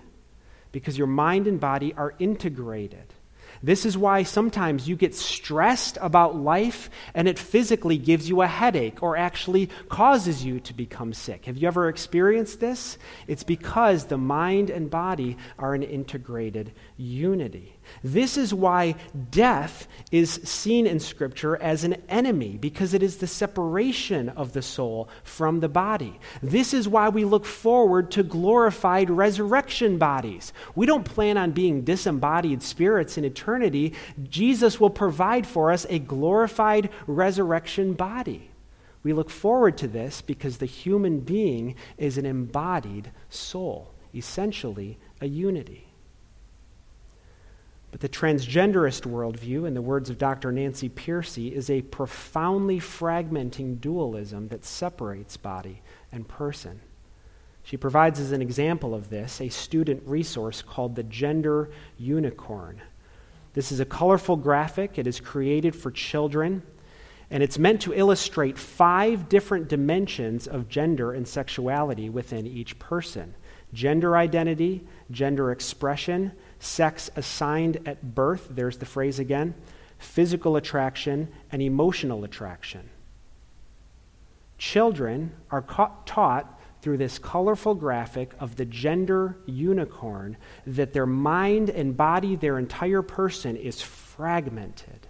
because 0.72 0.98
your 0.98 1.06
mind 1.06 1.46
and 1.46 1.58
body 1.58 1.94
are 1.94 2.14
integrated. 2.18 3.14
This 3.66 3.84
is 3.84 3.98
why 3.98 4.22
sometimes 4.22 4.88
you 4.88 4.94
get 4.94 5.12
stressed 5.12 5.98
about 6.00 6.36
life 6.36 6.88
and 7.14 7.26
it 7.26 7.36
physically 7.36 7.98
gives 7.98 8.28
you 8.28 8.42
a 8.42 8.46
headache 8.46 9.02
or 9.02 9.16
actually 9.16 9.70
causes 9.88 10.44
you 10.44 10.60
to 10.60 10.72
become 10.72 11.12
sick. 11.12 11.46
Have 11.46 11.56
you 11.56 11.66
ever 11.66 11.88
experienced 11.88 12.60
this? 12.60 12.96
It's 13.26 13.42
because 13.42 14.04
the 14.04 14.18
mind 14.18 14.70
and 14.70 14.88
body 14.88 15.36
are 15.58 15.74
an 15.74 15.82
integrated 15.82 16.74
unity. 16.96 17.76
This 18.02 18.36
is 18.36 18.54
why 18.54 18.96
death 19.30 19.86
is 20.10 20.30
seen 20.44 20.86
in 20.86 20.98
Scripture 20.98 21.56
as 21.56 21.84
an 21.84 22.02
enemy, 22.08 22.56
because 22.56 22.94
it 22.94 23.02
is 23.02 23.18
the 23.18 23.26
separation 23.26 24.28
of 24.30 24.52
the 24.52 24.62
soul 24.62 25.08
from 25.22 25.60
the 25.60 25.68
body. 25.68 26.18
This 26.42 26.72
is 26.72 26.88
why 26.88 27.08
we 27.08 27.24
look 27.24 27.44
forward 27.44 28.10
to 28.12 28.22
glorified 28.22 29.10
resurrection 29.10 29.98
bodies. 29.98 30.52
We 30.74 30.86
don't 30.86 31.04
plan 31.04 31.36
on 31.36 31.52
being 31.52 31.82
disembodied 31.82 32.62
spirits 32.62 33.18
in 33.18 33.24
eternity. 33.24 33.94
Jesus 34.28 34.80
will 34.80 34.90
provide 34.90 35.46
for 35.46 35.70
us 35.70 35.86
a 35.88 35.98
glorified 35.98 36.90
resurrection 37.06 37.92
body. 37.92 38.50
We 39.02 39.12
look 39.12 39.30
forward 39.30 39.78
to 39.78 39.88
this 39.88 40.20
because 40.20 40.58
the 40.58 40.66
human 40.66 41.20
being 41.20 41.76
is 41.96 42.18
an 42.18 42.26
embodied 42.26 43.12
soul, 43.30 43.92
essentially 44.12 44.98
a 45.20 45.26
unity. 45.26 45.85
But 47.90 48.00
the 48.00 48.08
transgenderist 48.08 49.02
worldview, 49.02 49.66
in 49.66 49.74
the 49.74 49.82
words 49.82 50.10
of 50.10 50.18
Dr. 50.18 50.52
Nancy 50.52 50.88
Pearcey, 50.88 51.52
is 51.52 51.70
a 51.70 51.82
profoundly 51.82 52.78
fragmenting 52.78 53.80
dualism 53.80 54.48
that 54.48 54.64
separates 54.64 55.36
body 55.36 55.82
and 56.12 56.28
person. 56.28 56.80
She 57.62 57.76
provides 57.76 58.20
as 58.20 58.32
an 58.32 58.42
example 58.42 58.94
of 58.94 59.10
this 59.10 59.40
a 59.40 59.48
student 59.48 60.02
resource 60.06 60.62
called 60.62 60.94
the 60.94 61.02
Gender 61.02 61.70
Unicorn. 61.98 62.80
This 63.54 63.72
is 63.72 63.80
a 63.80 63.84
colorful 63.84 64.36
graphic. 64.36 64.98
It 64.98 65.06
is 65.06 65.18
created 65.18 65.74
for 65.74 65.90
children, 65.90 66.62
and 67.30 67.42
it's 67.42 67.58
meant 67.58 67.80
to 67.82 67.94
illustrate 67.94 68.58
five 68.58 69.28
different 69.28 69.68
dimensions 69.68 70.46
of 70.46 70.68
gender 70.68 71.12
and 71.12 71.26
sexuality 71.26 72.10
within 72.10 72.46
each 72.46 72.78
person 72.78 73.34
gender 73.72 74.16
identity, 74.16 74.86
gender 75.10 75.50
expression, 75.50 76.32
sex 76.58 77.10
assigned 77.16 77.86
at 77.86 78.14
birth, 78.14 78.48
there's 78.50 78.78
the 78.78 78.86
phrase 78.86 79.18
again, 79.18 79.54
physical 79.98 80.56
attraction, 80.56 81.28
and 81.50 81.62
emotional 81.62 82.24
attraction. 82.24 82.90
Children 84.58 85.32
are 85.50 85.62
taught 86.06 86.60
through 86.80 86.98
this 86.98 87.18
colorful 87.18 87.74
graphic 87.74 88.32
of 88.38 88.56
the 88.56 88.64
gender 88.64 89.36
unicorn 89.46 90.36
that 90.66 90.92
their 90.92 91.06
mind 91.06 91.68
and 91.68 91.96
body, 91.96 92.36
their 92.36 92.58
entire 92.58 93.02
person, 93.02 93.56
is 93.56 93.82
fragmented. 93.82 95.06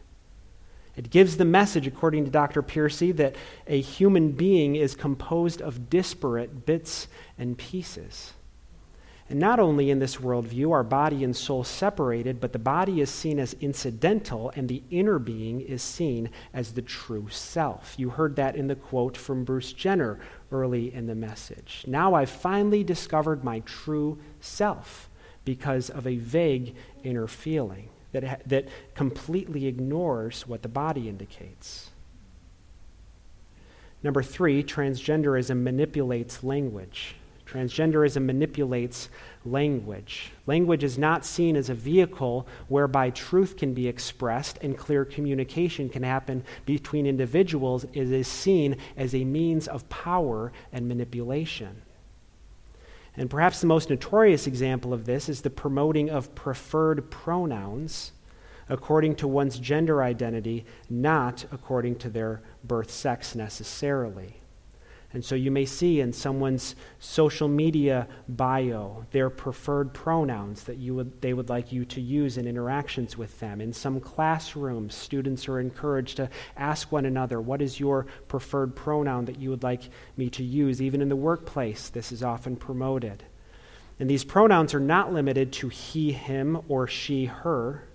It 0.96 1.10
gives 1.10 1.36
the 1.36 1.44
message, 1.44 1.86
according 1.86 2.24
to 2.24 2.30
Dr. 2.30 2.62
Pearcey, 2.62 3.14
that 3.16 3.36
a 3.66 3.80
human 3.80 4.32
being 4.32 4.76
is 4.76 4.94
composed 4.94 5.60
of 5.60 5.90
disparate 5.90 6.64
bits 6.64 7.06
and 7.36 7.58
pieces. 7.58 8.32
And 9.28 9.40
not 9.40 9.58
only 9.58 9.90
in 9.90 9.98
this 9.98 10.16
worldview 10.16 10.70
are 10.70 10.84
body 10.84 11.24
and 11.24 11.34
soul 11.34 11.64
separated, 11.64 12.40
but 12.40 12.52
the 12.52 12.60
body 12.60 13.00
is 13.00 13.10
seen 13.10 13.40
as 13.40 13.56
incidental 13.60 14.52
and 14.54 14.68
the 14.68 14.82
inner 14.90 15.18
being 15.18 15.60
is 15.60 15.82
seen 15.82 16.30
as 16.54 16.72
the 16.72 16.82
true 16.82 17.26
self. 17.28 17.94
You 17.98 18.10
heard 18.10 18.36
that 18.36 18.54
in 18.54 18.68
the 18.68 18.76
quote 18.76 19.16
from 19.16 19.44
Bruce 19.44 19.72
Jenner 19.72 20.20
early 20.52 20.94
in 20.94 21.06
the 21.06 21.16
message. 21.16 21.84
Now 21.88 22.14
I've 22.14 22.30
finally 22.30 22.84
discovered 22.84 23.42
my 23.42 23.60
true 23.60 24.18
self 24.40 25.10
because 25.44 25.90
of 25.90 26.06
a 26.06 26.16
vague 26.16 26.76
inner 27.02 27.26
feeling 27.26 27.88
that, 28.12 28.48
that 28.48 28.68
completely 28.94 29.66
ignores 29.66 30.46
what 30.46 30.62
the 30.62 30.68
body 30.68 31.08
indicates. 31.08 31.90
Number 34.04 34.22
three, 34.22 34.62
transgenderism 34.62 35.62
manipulates 35.62 36.44
language. 36.44 37.16
Transgenderism 37.46 38.24
manipulates 38.24 39.08
language. 39.44 40.32
Language 40.46 40.82
is 40.82 40.98
not 40.98 41.24
seen 41.24 41.56
as 41.56 41.70
a 41.70 41.74
vehicle 41.74 42.46
whereby 42.68 43.10
truth 43.10 43.56
can 43.56 43.72
be 43.72 43.86
expressed 43.86 44.58
and 44.62 44.76
clear 44.76 45.04
communication 45.04 45.88
can 45.88 46.02
happen 46.02 46.42
between 46.64 47.06
individuals. 47.06 47.84
It 47.92 48.10
is 48.10 48.26
seen 48.26 48.76
as 48.96 49.14
a 49.14 49.24
means 49.24 49.68
of 49.68 49.88
power 49.88 50.52
and 50.72 50.88
manipulation. 50.88 51.82
And 53.16 53.30
perhaps 53.30 53.60
the 53.60 53.66
most 53.68 53.90
notorious 53.90 54.46
example 54.46 54.92
of 54.92 55.06
this 55.06 55.28
is 55.28 55.40
the 55.40 55.50
promoting 55.50 56.10
of 56.10 56.34
preferred 56.34 57.10
pronouns 57.10 58.12
according 58.68 59.14
to 59.14 59.28
one's 59.28 59.60
gender 59.60 60.02
identity, 60.02 60.64
not 60.90 61.44
according 61.52 61.94
to 61.96 62.10
their 62.10 62.42
birth 62.64 62.90
sex 62.90 63.36
necessarily. 63.36 64.40
And 65.16 65.24
so 65.24 65.34
you 65.34 65.50
may 65.50 65.64
see 65.64 66.00
in 66.02 66.12
someone's 66.12 66.76
social 66.98 67.48
media 67.48 68.06
bio 68.28 69.06
their 69.12 69.30
preferred 69.30 69.94
pronouns 69.94 70.64
that 70.64 70.76
you 70.76 70.94
would, 70.94 71.22
they 71.22 71.32
would 71.32 71.48
like 71.48 71.72
you 71.72 71.86
to 71.86 72.02
use 72.02 72.36
in 72.36 72.46
interactions 72.46 73.16
with 73.16 73.40
them. 73.40 73.62
In 73.62 73.72
some 73.72 73.98
classrooms, 73.98 74.94
students 74.94 75.48
are 75.48 75.58
encouraged 75.58 76.18
to 76.18 76.28
ask 76.58 76.92
one 76.92 77.06
another, 77.06 77.40
What 77.40 77.62
is 77.62 77.80
your 77.80 78.04
preferred 78.28 78.76
pronoun 78.76 79.24
that 79.24 79.38
you 79.38 79.48
would 79.48 79.62
like 79.62 79.88
me 80.18 80.28
to 80.28 80.44
use? 80.44 80.82
Even 80.82 81.00
in 81.00 81.08
the 81.08 81.16
workplace, 81.16 81.88
this 81.88 82.12
is 82.12 82.22
often 82.22 82.54
promoted. 82.54 83.24
And 83.98 84.10
these 84.10 84.22
pronouns 84.22 84.74
are 84.74 84.80
not 84.80 85.14
limited 85.14 85.50
to 85.54 85.70
he, 85.70 86.12
him, 86.12 86.60
or 86.68 86.86
she, 86.86 87.24
her, 87.24 87.88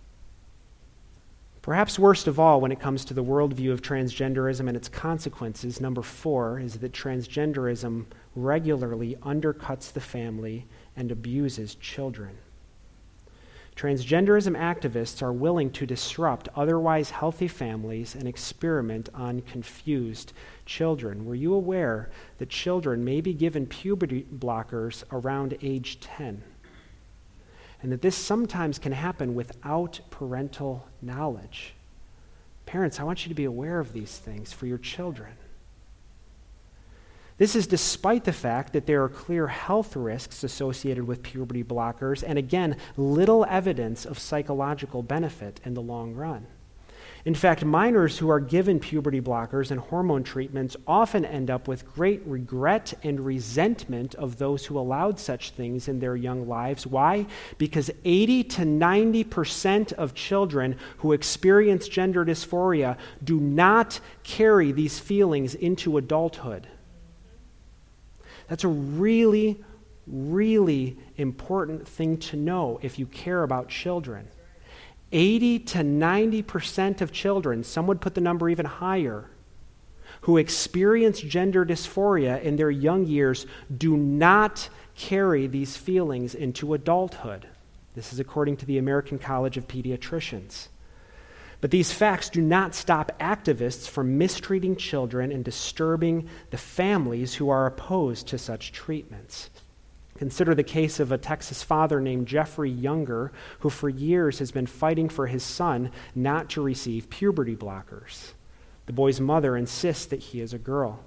Perhaps 1.62 2.00
worst 2.00 2.28
of 2.28 2.40
all, 2.40 2.62
when 2.62 2.72
it 2.72 2.80
comes 2.80 3.04
to 3.06 3.14
the 3.14 3.24
worldview 3.24 3.72
of 3.72 3.82
transgenderism 3.82 4.68
and 4.68 4.78
its 4.78 4.88
consequences, 4.88 5.82
number 5.82 6.02
four 6.02 6.60
is 6.60 6.76
that 6.76 6.94
transgenderism 6.94 8.06
regularly 8.36 9.18
undercuts 9.22 9.92
the 9.92 10.00
family 10.00 10.66
and 10.96 11.12
abuses 11.12 11.76
children. 11.76 12.38
Transgenderism 13.76 14.58
activists 14.58 15.22
are 15.22 15.32
willing 15.32 15.72
to 15.72 15.86
disrupt 15.86 16.50
otherwise 16.56 17.12
healthy 17.12 17.48
families 17.48 18.14
and 18.16 18.28
experiment 18.28 19.08
on 19.14 19.42
confused 19.42 20.34
children. 20.66 21.26
Were 21.26 21.36
you 21.36 21.54
aware 21.54 22.10
that 22.40 22.50
children 22.50 23.04
may 23.04 23.22
be 23.22 23.34
given 23.34 23.66
puberty 23.66 24.26
blockers 24.38 25.04
around 25.12 25.58
age 25.62 26.00
10? 26.02 26.44
And 27.82 27.92
that 27.92 28.02
this 28.02 28.16
sometimes 28.16 28.80
can 28.80 28.92
happen 28.92 29.36
without 29.36 30.00
parental 30.10 30.88
knowledge. 31.02 31.74
Parents, 32.66 33.00
I 33.00 33.04
want 33.04 33.26
you 33.26 33.30
to 33.30 33.36
be 33.36 33.46
aware 33.46 33.80
of 33.80 33.94
these 33.94 34.18
things 34.18 34.54
for 34.54 34.66
your 34.66 34.78
children. 34.78 35.32
This 37.38 37.56
is 37.56 37.68
despite 37.68 38.26
the 38.26 38.34
fact 38.34 38.74
that 38.74 38.86
there 38.86 39.02
are 39.02 39.10
clear 39.10 39.48
health 39.48 39.96
risks 39.96 40.44
associated 40.44 41.08
with 41.08 41.24
puberty 41.24 41.64
blockers, 41.64 42.22
and 42.26 42.38
again, 42.38 42.76
little 42.98 43.46
evidence 43.50 44.06
of 44.06 44.20
psychological 44.20 45.02
benefit 45.02 45.62
in 45.64 45.74
the 45.74 45.82
long 45.82 46.14
run. 46.14 46.48
In 47.30 47.36
fact, 47.36 47.64
minors 47.64 48.18
who 48.18 48.28
are 48.30 48.40
given 48.40 48.80
puberty 48.80 49.22
blockers 49.22 49.70
and 49.70 49.80
hormone 49.80 50.24
treatments 50.24 50.76
often 50.88 51.24
end 51.24 51.52
up 51.52 51.68
with 51.68 51.86
great 51.94 52.24
regret 52.26 52.92
and 53.04 53.20
resentment 53.20 54.16
of 54.16 54.40
those 54.40 54.66
who 54.66 54.80
allowed 54.80 55.20
such 55.20 55.52
things 55.52 55.88
in 55.88 56.00
their 56.00 56.16
young 56.16 56.48
lives. 56.48 56.88
Why? 56.88 57.28
Because 57.60 57.92
80 58.04 58.46
to 58.46 58.62
90% 58.64 59.94
of 59.94 60.16
children 60.16 60.76
who 60.98 61.14
experience 61.14 61.88
gender 61.88 62.26
dysphoria 62.26 62.98
do 63.24 63.40
not 63.40 64.00
carry 64.24 64.72
these 64.72 64.98
feelings 64.98 65.54
into 65.54 65.98
adulthood. 65.98 66.66
That's 68.48 68.64
a 68.64 68.70
really, 68.70 69.64
really 70.08 70.98
important 71.18 71.88
thing 71.88 72.18
to 72.18 72.38
know 72.38 72.80
if 72.82 72.98
you 72.98 73.06
care 73.06 73.44
about 73.44 73.70
children. 73.70 74.30
80 75.12 75.60
to 75.60 75.78
90% 75.80 77.02
of 77.02 77.12
children, 77.12 77.64
some 77.64 77.88
would 77.88 78.02
put 78.02 78.16
the 78.16 78.22
number 78.22 78.50
even 78.50 78.66
higher, 78.66 79.30
who 80.22 80.38
experience 80.38 81.20
gender 81.22 81.66
dysphoria 81.66 82.42
in 82.42 82.56
their 82.56 82.70
young 82.70 83.06
years 83.06 83.46
do 83.76 83.98
not 83.98 84.70
carry 84.96 85.48
these 85.48 85.78
feelings 85.78 86.36
into 86.36 86.74
adulthood. 86.74 87.48
This 87.96 88.14
is 88.14 88.20
according 88.20 88.58
to 88.58 88.66
the 88.66 88.78
American 88.78 89.18
College 89.18 89.58
of 89.58 89.68
Pediatricians. 89.68 90.68
But 91.62 91.72
these 91.72 91.92
facts 91.92 92.30
do 92.30 92.42
not 92.42 92.74
stop 92.74 93.12
activists 93.20 93.88
from 93.88 94.18
mistreating 94.18 94.76
children 94.76 95.32
and 95.32 95.44
disturbing 95.44 96.30
the 96.52 96.58
families 96.58 97.36
who 97.36 97.50
are 97.50 97.66
opposed 97.66 98.28
to 98.28 98.38
such 98.38 98.72
treatments. 98.72 99.50
Consider 100.20 100.54
the 100.54 100.64
case 100.64 101.00
of 101.00 101.14
a 101.14 101.18
Texas 101.18 101.64
father 101.64 102.02
named 102.02 102.28
Jeffrey 102.28 102.70
Younger, 102.70 103.32
who 103.60 103.70
for 103.70 103.88
years 103.88 104.40
has 104.40 104.52
been 104.52 104.68
fighting 104.68 105.08
for 105.08 105.28
his 105.28 105.44
son 105.44 105.94
not 106.14 106.50
to 106.50 106.62
receive 106.62 107.10
puberty 107.10 107.56
blockers. 107.56 108.34
The 108.86 108.92
boy's 108.92 109.22
mother 109.22 109.56
insists 109.56 110.06
that 110.08 110.20
he 110.20 110.42
is 110.42 110.52
a 110.54 110.58
girl. 110.58 111.00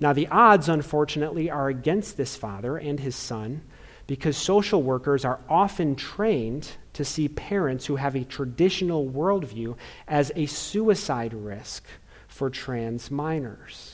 Now, 0.00 0.12
the 0.12 0.26
odds, 0.26 0.68
unfortunately, 0.68 1.50
are 1.50 1.68
against 1.68 2.16
this 2.16 2.34
father 2.34 2.76
and 2.76 2.98
his 2.98 3.14
son 3.14 3.62
because 4.08 4.36
social 4.36 4.82
workers 4.82 5.24
are 5.24 5.38
often 5.48 5.94
trained 5.94 6.68
to 6.94 7.04
see 7.04 7.28
parents 7.28 7.86
who 7.86 7.94
have 7.94 8.16
a 8.16 8.24
traditional 8.24 9.08
worldview 9.08 9.76
as 10.08 10.32
a 10.34 10.46
suicide 10.46 11.32
risk 11.32 11.84
for 12.26 12.50
trans 12.50 13.08
minors. 13.08 13.91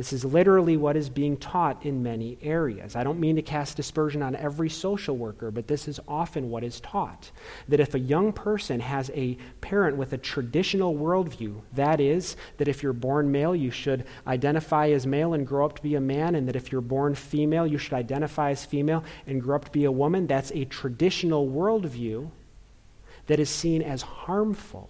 This 0.00 0.14
is 0.14 0.24
literally 0.24 0.78
what 0.78 0.96
is 0.96 1.10
being 1.10 1.36
taught 1.36 1.84
in 1.84 2.02
many 2.02 2.38
areas. 2.40 2.96
I 2.96 3.04
don't 3.04 3.20
mean 3.20 3.36
to 3.36 3.42
cast 3.42 3.76
dispersion 3.76 4.22
on 4.22 4.34
every 4.34 4.70
social 4.70 5.14
worker, 5.14 5.50
but 5.50 5.66
this 5.66 5.86
is 5.86 6.00
often 6.08 6.48
what 6.48 6.64
is 6.64 6.80
taught. 6.80 7.30
That 7.68 7.80
if 7.80 7.94
a 7.94 7.98
young 7.98 8.32
person 8.32 8.80
has 8.80 9.10
a 9.10 9.36
parent 9.60 9.98
with 9.98 10.14
a 10.14 10.16
traditional 10.16 10.94
worldview, 10.94 11.60
that 11.74 12.00
is, 12.00 12.36
that 12.56 12.66
if 12.66 12.82
you're 12.82 12.94
born 12.94 13.30
male, 13.30 13.54
you 13.54 13.70
should 13.70 14.06
identify 14.26 14.88
as 14.88 15.06
male 15.06 15.34
and 15.34 15.46
grow 15.46 15.66
up 15.66 15.76
to 15.76 15.82
be 15.82 15.96
a 15.96 16.00
man, 16.00 16.34
and 16.34 16.48
that 16.48 16.56
if 16.56 16.72
you're 16.72 16.80
born 16.80 17.14
female, 17.14 17.66
you 17.66 17.76
should 17.76 17.92
identify 17.92 18.52
as 18.52 18.64
female 18.64 19.04
and 19.26 19.42
grow 19.42 19.56
up 19.56 19.66
to 19.66 19.70
be 19.70 19.84
a 19.84 19.92
woman, 19.92 20.26
that's 20.26 20.50
a 20.52 20.64
traditional 20.64 21.46
worldview 21.46 22.30
that 23.26 23.38
is 23.38 23.50
seen 23.50 23.82
as 23.82 24.00
harmful 24.00 24.88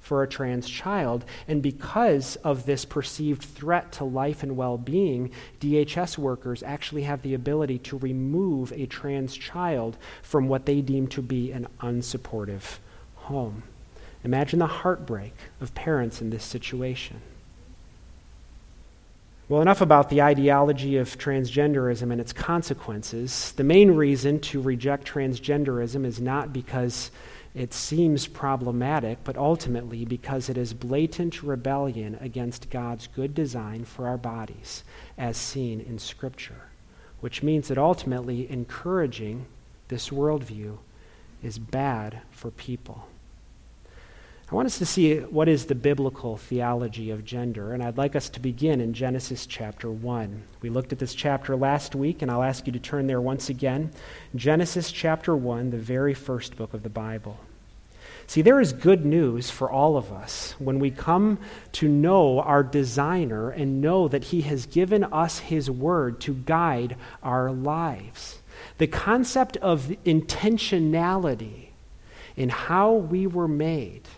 for 0.00 0.22
a 0.22 0.28
trans 0.28 0.68
child. 0.68 1.24
And 1.46 1.62
because 1.62 2.36
of 2.36 2.66
this 2.66 2.84
perceived 2.84 3.42
threat 3.42 3.92
to 3.92 4.04
life 4.04 4.42
and 4.42 4.56
well 4.56 4.78
being, 4.78 5.30
DHS 5.60 6.18
workers 6.18 6.62
actually 6.62 7.02
have 7.02 7.22
the 7.22 7.34
ability 7.34 7.78
to 7.78 7.98
remove 7.98 8.72
a 8.72 8.86
trans 8.86 9.36
child 9.36 9.96
from 10.22 10.48
what 10.48 10.66
they 10.66 10.80
deem 10.80 11.06
to 11.08 11.22
be 11.22 11.52
an 11.52 11.68
unsupportive 11.80 12.78
home. 13.16 13.62
Imagine 14.24 14.58
the 14.58 14.66
heartbreak 14.66 15.34
of 15.60 15.74
parents 15.74 16.20
in 16.20 16.30
this 16.30 16.44
situation. 16.44 17.20
Well, 19.48 19.62
enough 19.62 19.80
about 19.80 20.10
the 20.10 20.22
ideology 20.22 20.96
of 20.96 21.18
transgenderism 21.18 22.12
and 22.12 22.20
its 22.20 22.32
consequences. 22.32 23.52
The 23.56 23.64
main 23.64 23.90
reason 23.92 24.38
to 24.40 24.60
reject 24.60 25.12
transgenderism 25.12 26.04
is 26.04 26.20
not 26.20 26.52
because 26.52 27.10
it 27.54 27.74
seems 27.74 28.26
problematic, 28.28 29.18
but 29.24 29.36
ultimately 29.36 30.04
because 30.04 30.48
it 30.48 30.56
is 30.56 30.72
blatant 30.72 31.42
rebellion 31.42 32.16
against 32.20 32.70
God's 32.70 33.08
good 33.08 33.34
design 33.34 33.84
for 33.84 34.06
our 34.06 34.16
bodies, 34.16 34.84
as 35.18 35.36
seen 35.36 35.80
in 35.80 35.98
Scripture, 35.98 36.68
which 37.20 37.42
means 37.42 37.68
that 37.68 37.78
ultimately 37.78 38.48
encouraging 38.50 39.46
this 39.88 40.10
worldview 40.10 40.78
is 41.42 41.58
bad 41.58 42.20
for 42.30 42.50
people. 42.52 43.08
I 44.50 44.54
want 44.56 44.66
us 44.66 44.78
to 44.78 44.86
see 44.86 45.18
what 45.18 45.48
is 45.48 45.66
the 45.66 45.76
biblical 45.76 46.36
theology 46.36 47.10
of 47.10 47.24
gender, 47.24 47.72
and 47.72 47.84
I'd 47.84 47.96
like 47.96 48.16
us 48.16 48.28
to 48.30 48.40
begin 48.40 48.80
in 48.80 48.94
Genesis 48.94 49.46
chapter 49.46 49.88
1. 49.88 50.42
We 50.60 50.70
looked 50.70 50.92
at 50.92 50.98
this 50.98 51.14
chapter 51.14 51.54
last 51.54 51.94
week, 51.94 52.20
and 52.20 52.32
I'll 52.32 52.42
ask 52.42 52.66
you 52.66 52.72
to 52.72 52.80
turn 52.80 53.06
there 53.06 53.20
once 53.20 53.48
again. 53.48 53.92
Genesis 54.34 54.90
chapter 54.90 55.36
1, 55.36 55.70
the 55.70 55.78
very 55.78 56.14
first 56.14 56.56
book 56.56 56.74
of 56.74 56.82
the 56.82 56.88
Bible. 56.88 57.38
See, 58.26 58.42
there 58.42 58.60
is 58.60 58.72
good 58.72 59.06
news 59.06 59.50
for 59.50 59.70
all 59.70 59.96
of 59.96 60.10
us 60.10 60.56
when 60.58 60.80
we 60.80 60.90
come 60.90 61.38
to 61.74 61.86
know 61.86 62.40
our 62.40 62.64
designer 62.64 63.50
and 63.50 63.80
know 63.80 64.08
that 64.08 64.24
he 64.24 64.40
has 64.40 64.66
given 64.66 65.04
us 65.04 65.38
his 65.38 65.70
word 65.70 66.20
to 66.22 66.34
guide 66.34 66.96
our 67.22 67.52
lives. 67.52 68.42
The 68.78 68.88
concept 68.88 69.58
of 69.58 69.94
intentionality 70.04 71.68
in 72.36 72.48
how 72.48 72.94
we 72.94 73.28
were 73.28 73.48
made 73.48 74.08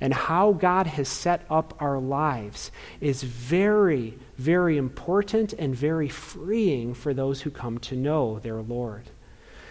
and 0.00 0.14
how 0.14 0.52
God 0.52 0.86
has 0.86 1.08
set 1.08 1.44
up 1.50 1.74
our 1.80 1.98
lives 1.98 2.70
is 3.00 3.22
very, 3.22 4.18
very 4.38 4.78
important 4.78 5.52
and 5.52 5.74
very 5.74 6.08
freeing 6.08 6.94
for 6.94 7.12
those 7.12 7.42
who 7.42 7.50
come 7.50 7.78
to 7.80 7.96
know 7.96 8.38
their 8.38 8.62
Lord. 8.62 9.10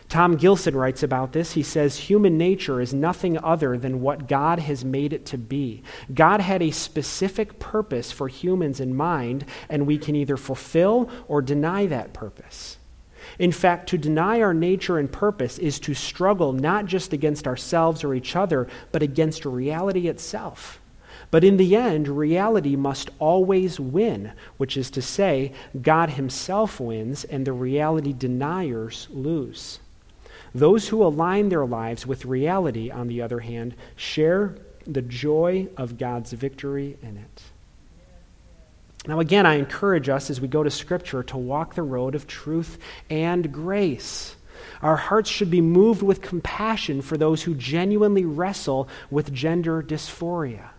Tom 0.09 0.37
Gilson 0.37 0.75
writes 0.75 1.03
about 1.03 1.33
this. 1.33 1.51
He 1.51 1.61
says, 1.61 1.95
Human 1.95 2.35
nature 2.35 2.81
is 2.81 2.95
nothing 2.95 3.37
other 3.43 3.77
than 3.77 4.01
what 4.01 4.27
God 4.27 4.57
has 4.57 4.83
made 4.83 5.13
it 5.13 5.27
to 5.27 5.37
be. 5.37 5.83
God 6.11 6.41
had 6.41 6.63
a 6.63 6.71
specific 6.71 7.59
purpose 7.59 8.11
for 8.11 8.27
humans 8.27 8.79
in 8.79 8.95
mind, 8.95 9.45
and 9.69 9.85
we 9.85 9.99
can 9.99 10.15
either 10.15 10.35
fulfill 10.35 11.11
or 11.27 11.43
deny 11.43 11.85
that 11.85 12.13
purpose. 12.13 12.78
In 13.39 13.53
fact, 13.53 13.87
to 13.89 13.97
deny 13.97 14.41
our 14.41 14.53
nature 14.53 14.99
and 14.99 15.09
purpose 15.09 15.57
is 15.57 15.79
to 15.79 15.93
struggle 15.93 16.51
not 16.51 16.85
just 16.85 17.13
against 17.13 17.47
ourselves 17.47 18.03
or 18.03 18.13
each 18.13 18.35
other, 18.35 18.67
but 18.91 19.01
against 19.01 19.45
reality 19.45 20.07
itself. 20.09 20.81
But 21.31 21.43
in 21.43 21.57
the 21.57 21.75
end, 21.75 22.07
reality 22.07 22.75
must 22.75 23.09
always 23.17 23.79
win, 23.79 24.33
which 24.57 24.75
is 24.75 24.89
to 24.91 25.01
say, 25.01 25.53
God 25.81 26.11
Himself 26.11 26.79
wins 26.79 27.23
and 27.23 27.45
the 27.45 27.53
reality 27.53 28.13
deniers 28.13 29.07
lose. 29.11 29.79
Those 30.53 30.89
who 30.89 31.03
align 31.03 31.49
their 31.49 31.65
lives 31.65 32.07
with 32.07 32.25
reality, 32.25 32.89
on 32.89 33.07
the 33.07 33.21
other 33.21 33.39
hand, 33.39 33.75
share 33.95 34.55
the 34.85 35.03
joy 35.03 35.67
of 35.77 35.97
God's 35.97 36.33
victory 36.33 36.97
in 37.01 37.17
it. 37.17 37.43
Now, 39.07 39.19
again, 39.19 39.45
I 39.45 39.55
encourage 39.55 40.09
us 40.09 40.29
as 40.29 40.41
we 40.41 40.47
go 40.47 40.61
to 40.61 40.69
Scripture 40.69 41.23
to 41.23 41.37
walk 41.37 41.75
the 41.75 41.83
road 41.83 42.15
of 42.15 42.27
truth 42.27 42.77
and 43.09 43.51
grace. 43.51 44.35
Our 44.81 44.97
hearts 44.97 45.29
should 45.29 45.49
be 45.49 45.61
moved 45.61 46.01
with 46.01 46.21
compassion 46.21 47.01
for 47.01 47.17
those 47.17 47.43
who 47.43 47.55
genuinely 47.55 48.25
wrestle 48.25 48.89
with 49.09 49.33
gender 49.33 49.81
dysphoria. 49.81 50.69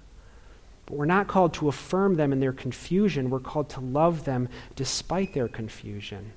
But 0.87 0.97
we're 0.97 1.07
not 1.07 1.29
called 1.29 1.55
to 1.55 1.69
affirm 1.69 2.17
them 2.17 2.33
in 2.33 2.41
their 2.41 2.53
confusion. 2.53 3.31
We're 3.31 3.41
called 3.41 3.71
to 3.71 3.81
love 3.81 4.25
them 4.25 4.49
despite 4.77 5.33
their 5.33 5.49
confusion 5.49 6.33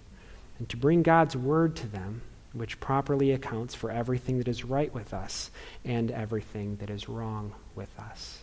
and 0.59 0.69
to 0.69 0.77
bring 0.77 1.03
God's 1.03 1.35
word 1.35 1.75
to 1.77 1.87
them, 1.87 2.21
which 2.53 2.79
properly 2.79 3.31
accounts 3.31 3.75
for 3.75 3.91
everything 3.91 4.37
that 4.37 4.47
is 4.47 4.63
right 4.63 4.93
with 4.93 5.13
us 5.13 5.51
and 5.83 6.11
everything 6.11 6.77
that 6.77 6.89
is 6.89 7.09
wrong 7.09 7.53
with 7.75 7.89
us. 7.99 8.42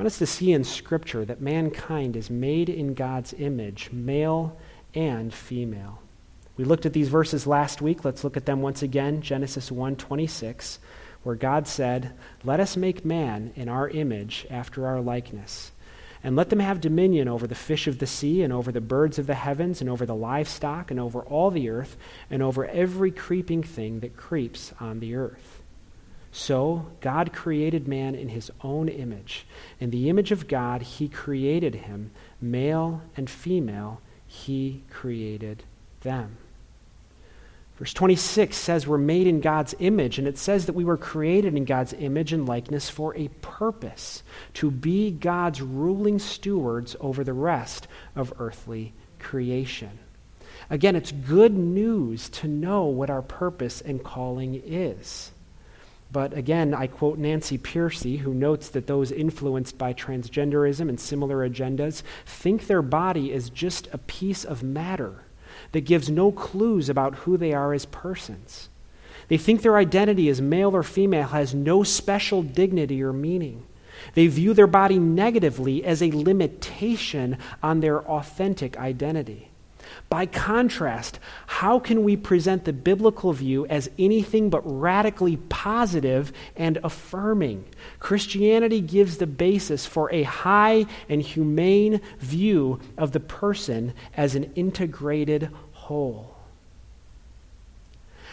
Want 0.00 0.06
us 0.06 0.18
to 0.20 0.26
see 0.26 0.54
in 0.54 0.64
Scripture 0.64 1.26
that 1.26 1.42
mankind 1.42 2.16
is 2.16 2.30
made 2.30 2.70
in 2.70 2.94
God's 2.94 3.34
image, 3.34 3.90
male 3.92 4.56
and 4.94 5.30
female. 5.30 6.00
We 6.56 6.64
looked 6.64 6.86
at 6.86 6.94
these 6.94 7.10
verses 7.10 7.46
last 7.46 7.82
week. 7.82 8.02
Let's 8.02 8.24
look 8.24 8.38
at 8.38 8.46
them 8.46 8.62
once 8.62 8.82
again. 8.82 9.20
Genesis 9.20 9.70
1:26, 9.70 10.78
where 11.22 11.34
God 11.34 11.66
said, 11.66 12.12
"Let 12.44 12.60
us 12.60 12.78
make 12.78 13.04
man 13.04 13.52
in 13.56 13.68
our 13.68 13.90
image 13.90 14.46
after 14.48 14.86
our 14.86 15.02
likeness." 15.02 15.70
And 16.24 16.34
let 16.34 16.48
them 16.48 16.60
have 16.60 16.80
dominion 16.80 17.28
over 17.28 17.46
the 17.46 17.54
fish 17.54 17.86
of 17.86 17.98
the 17.98 18.06
sea, 18.06 18.42
and 18.42 18.54
over 18.54 18.72
the 18.72 18.80
birds 18.80 19.18
of 19.18 19.26
the 19.26 19.34
heavens, 19.34 19.82
and 19.82 19.90
over 19.90 20.06
the 20.06 20.16
livestock, 20.16 20.90
and 20.90 20.98
over 20.98 21.20
all 21.20 21.50
the 21.50 21.68
earth, 21.68 21.98
and 22.30 22.42
over 22.42 22.64
every 22.64 23.10
creeping 23.10 23.62
thing 23.62 24.00
that 24.00 24.16
creeps 24.16 24.72
on 24.80 25.00
the 25.00 25.14
earth. 25.14 25.59
So 26.32 26.86
God 27.00 27.32
created 27.32 27.88
man 27.88 28.14
in 28.14 28.28
his 28.28 28.50
own 28.62 28.88
image. 28.88 29.46
In 29.80 29.90
the 29.90 30.08
image 30.08 30.30
of 30.30 30.48
God, 30.48 30.82
he 30.82 31.08
created 31.08 31.74
him. 31.74 32.12
Male 32.40 33.02
and 33.16 33.28
female, 33.28 34.00
he 34.26 34.82
created 34.90 35.64
them. 36.02 36.36
Verse 37.80 37.94
26 37.94 38.56
says 38.56 38.86
we're 38.86 38.98
made 38.98 39.26
in 39.26 39.40
God's 39.40 39.74
image, 39.78 40.18
and 40.18 40.28
it 40.28 40.36
says 40.36 40.66
that 40.66 40.74
we 40.74 40.84
were 40.84 40.98
created 40.98 41.56
in 41.56 41.64
God's 41.64 41.94
image 41.94 42.32
and 42.32 42.46
likeness 42.46 42.90
for 42.90 43.16
a 43.16 43.28
purpose 43.40 44.22
to 44.54 44.70
be 44.70 45.10
God's 45.10 45.62
ruling 45.62 46.18
stewards 46.18 46.94
over 47.00 47.24
the 47.24 47.32
rest 47.32 47.88
of 48.14 48.34
earthly 48.38 48.92
creation. 49.18 49.98
Again, 50.68 50.94
it's 50.94 51.10
good 51.10 51.56
news 51.56 52.28
to 52.28 52.46
know 52.48 52.84
what 52.84 53.08
our 53.08 53.22
purpose 53.22 53.80
and 53.80 54.04
calling 54.04 54.62
is. 54.64 55.32
But 56.12 56.36
again, 56.36 56.74
I 56.74 56.88
quote 56.88 57.18
Nancy 57.18 57.56
Pearcey, 57.56 58.18
who 58.18 58.34
notes 58.34 58.68
that 58.70 58.86
those 58.86 59.12
influenced 59.12 59.78
by 59.78 59.94
transgenderism 59.94 60.88
and 60.88 60.98
similar 60.98 61.48
agendas 61.48 62.02
think 62.26 62.66
their 62.66 62.82
body 62.82 63.32
is 63.32 63.48
just 63.50 63.88
a 63.92 63.98
piece 63.98 64.44
of 64.44 64.62
matter 64.62 65.22
that 65.72 65.82
gives 65.82 66.10
no 66.10 66.32
clues 66.32 66.88
about 66.88 67.14
who 67.16 67.36
they 67.36 67.52
are 67.52 67.72
as 67.72 67.86
persons. 67.86 68.68
They 69.28 69.38
think 69.38 69.62
their 69.62 69.76
identity 69.76 70.28
as 70.28 70.40
male 70.40 70.74
or 70.74 70.82
female 70.82 71.28
has 71.28 71.54
no 71.54 71.84
special 71.84 72.42
dignity 72.42 73.02
or 73.02 73.12
meaning. 73.12 73.64
They 74.14 74.26
view 74.26 74.54
their 74.54 74.66
body 74.66 74.98
negatively 74.98 75.84
as 75.84 76.02
a 76.02 76.10
limitation 76.10 77.38
on 77.62 77.80
their 77.80 78.02
authentic 78.02 78.76
identity. 78.76 79.49
By 80.10 80.26
contrast, 80.26 81.20
how 81.46 81.78
can 81.78 82.02
we 82.02 82.16
present 82.16 82.64
the 82.64 82.72
biblical 82.72 83.32
view 83.32 83.64
as 83.66 83.88
anything 83.96 84.50
but 84.50 84.60
radically 84.64 85.36
positive 85.36 86.32
and 86.56 86.78
affirming? 86.82 87.64
Christianity 88.00 88.80
gives 88.80 89.18
the 89.18 89.28
basis 89.28 89.86
for 89.86 90.12
a 90.12 90.24
high 90.24 90.86
and 91.08 91.22
humane 91.22 92.00
view 92.18 92.80
of 92.98 93.12
the 93.12 93.20
person 93.20 93.94
as 94.16 94.34
an 94.34 94.52
integrated 94.56 95.48
whole. 95.72 96.34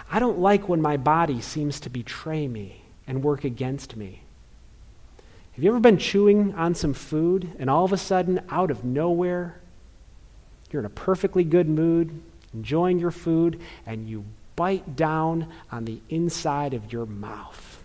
I 0.09 0.17
don't 0.17 0.39
like 0.39 0.67
when 0.67 0.81
my 0.81 0.97
body 0.97 1.41
seems 1.41 1.79
to 1.81 1.91
betray 1.91 2.47
me 2.47 2.81
and 3.05 3.23
work 3.23 3.43
against 3.43 3.95
me. 3.95 4.23
Have 5.51 5.63
you 5.63 5.69
ever 5.69 5.79
been 5.79 5.99
chewing 5.99 6.55
on 6.55 6.73
some 6.73 6.93
food 6.93 7.51
and 7.59 7.69
all 7.69 7.85
of 7.85 7.93
a 7.93 7.97
sudden, 7.97 8.41
out 8.49 8.71
of 8.71 8.83
nowhere, 8.83 9.59
you're 10.71 10.82
in 10.82 10.86
a 10.86 10.89
perfectly 10.89 11.43
good 11.43 11.69
mood, 11.69 12.21
enjoying 12.53 12.99
your 12.99 13.12
food, 13.12 13.62
and 13.86 14.10
you 14.10 14.25
bite 14.56 14.95
down 14.95 15.47
on 15.71 15.86
the 15.86 15.99
inside 16.10 16.73
of 16.73 16.91
your 16.91 17.06
mouth. 17.06 17.84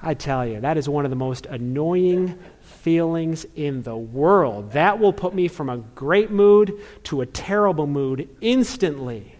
I 0.00 0.14
tell 0.14 0.46
you, 0.46 0.60
that 0.60 0.76
is 0.76 0.88
one 0.88 1.04
of 1.04 1.10
the 1.10 1.16
most 1.16 1.46
annoying 1.46 2.38
feelings 2.60 3.46
in 3.56 3.82
the 3.82 3.96
world. 3.96 4.72
That 4.72 5.00
will 5.00 5.12
put 5.12 5.34
me 5.34 5.48
from 5.48 5.68
a 5.68 5.78
great 5.78 6.30
mood 6.30 6.80
to 7.04 7.20
a 7.20 7.26
terrible 7.26 7.86
mood 7.86 8.28
instantly. 8.40 9.37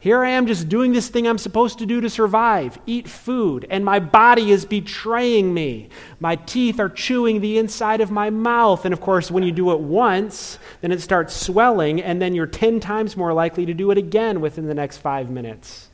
Here 0.00 0.24
I 0.24 0.30
am 0.30 0.46
just 0.46 0.70
doing 0.70 0.92
this 0.92 1.10
thing 1.10 1.28
I'm 1.28 1.36
supposed 1.36 1.78
to 1.78 1.86
do 1.86 2.00
to 2.00 2.08
survive 2.08 2.78
eat 2.86 3.06
food, 3.06 3.66
and 3.68 3.84
my 3.84 4.00
body 4.00 4.50
is 4.50 4.64
betraying 4.64 5.52
me. 5.52 5.90
My 6.18 6.36
teeth 6.36 6.80
are 6.80 6.88
chewing 6.88 7.42
the 7.42 7.58
inside 7.58 8.00
of 8.00 8.10
my 8.10 8.30
mouth. 8.30 8.86
And 8.86 8.94
of 8.94 9.00
course, 9.02 9.30
when 9.30 9.42
you 9.42 9.52
do 9.52 9.72
it 9.72 9.78
once, 9.78 10.58
then 10.80 10.90
it 10.90 11.02
starts 11.02 11.36
swelling, 11.36 12.00
and 12.00 12.20
then 12.20 12.34
you're 12.34 12.46
10 12.46 12.80
times 12.80 13.14
more 13.14 13.34
likely 13.34 13.66
to 13.66 13.74
do 13.74 13.90
it 13.90 13.98
again 13.98 14.40
within 14.40 14.66
the 14.66 14.74
next 14.74 14.96
five 14.96 15.28
minutes. 15.28 15.90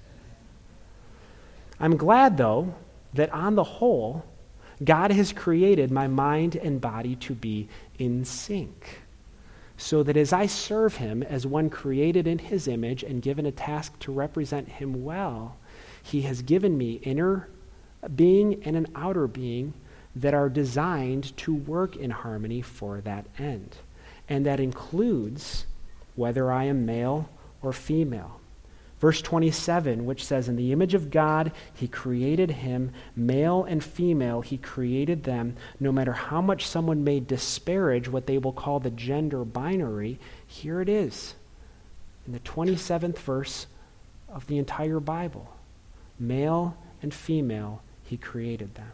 I'm 1.81 1.97
glad, 1.97 2.37
though, 2.37 2.77
that 3.15 3.33
on 3.33 3.57
the 3.57 3.65
whole, 3.65 4.25
God 4.85 5.11
has 5.11 5.33
created 5.33 5.91
my 5.91 6.07
mind 6.07 6.55
and 6.55 6.81
body 6.81 7.17
to 7.17 7.35
be 7.35 7.69
in 7.99 8.25
sync 8.25 9.01
so 9.77 10.03
that 10.03 10.17
as 10.17 10.33
I 10.33 10.47
serve 10.47 10.97
him 10.97 11.23
as 11.23 11.47
one 11.47 11.71
created 11.71 12.27
in 12.27 12.39
his 12.39 12.67
image 12.67 13.03
and 13.03 13.23
given 13.23 13.47
a 13.47 13.53
task 13.53 13.99
to 14.01 14.13
represent 14.13 14.69
him 14.69 15.05
well, 15.05 15.57
he 16.03 16.23
has 16.23 16.43
given 16.43 16.79
me 16.79 16.95
inner 17.03 17.49
being 18.15 18.63
and 18.65 18.77
an 18.77 18.87
outer 18.95 19.27
being 19.27 19.75
that 20.15 20.35
are 20.35 20.49
designed 20.49 21.37
to 21.37 21.55
work 21.55 21.97
in 21.97 22.11
harmony 22.11 22.63
for 22.63 23.01
that 23.03 23.27
end. 23.39 23.77
And 24.29 24.47
that 24.47 24.61
includes 24.61 25.67
whether 26.15 26.51
I 26.51 26.65
am 26.65 26.87
male 26.87 27.29
or 27.63 27.73
female. 27.73 28.41
Verse 28.99 29.21
27, 29.21 30.07
which 30.07 30.25
says, 30.25 30.49
In 30.49 30.57
the 30.57 30.73
image 30.73 30.95
of 30.95 31.11
God, 31.11 31.53
he 31.75 31.87
created 31.87 32.51
him, 32.51 32.93
male 33.15 33.65
and 33.65 33.85
female, 33.85 34.41
he 34.41 34.57
created 34.57 35.25
them. 35.25 35.57
No 35.79 35.93
matter 35.93 36.13
how 36.13 36.41
much 36.41 36.67
someone 36.67 37.05
may 37.05 37.21
disparage 37.21 38.09
what 38.09 38.27
they 38.27 38.39
will 38.39 38.53
call 38.53 38.81
the 38.81 38.91
gender 38.91 39.45
binary, 39.45 40.19
here 40.47 40.81
it 40.81 40.89
is 40.89 41.35
in 42.27 42.33
the 42.33 42.41
27th 42.41 43.19
verse 43.19 43.67
of 44.29 44.47
the 44.47 44.59
entire 44.59 45.01
Bible. 45.01 45.49
Male 46.19 46.77
and 47.03 47.13
female, 47.13 47.83
he 48.03 48.17
created 48.17 48.75
them. 48.75 48.93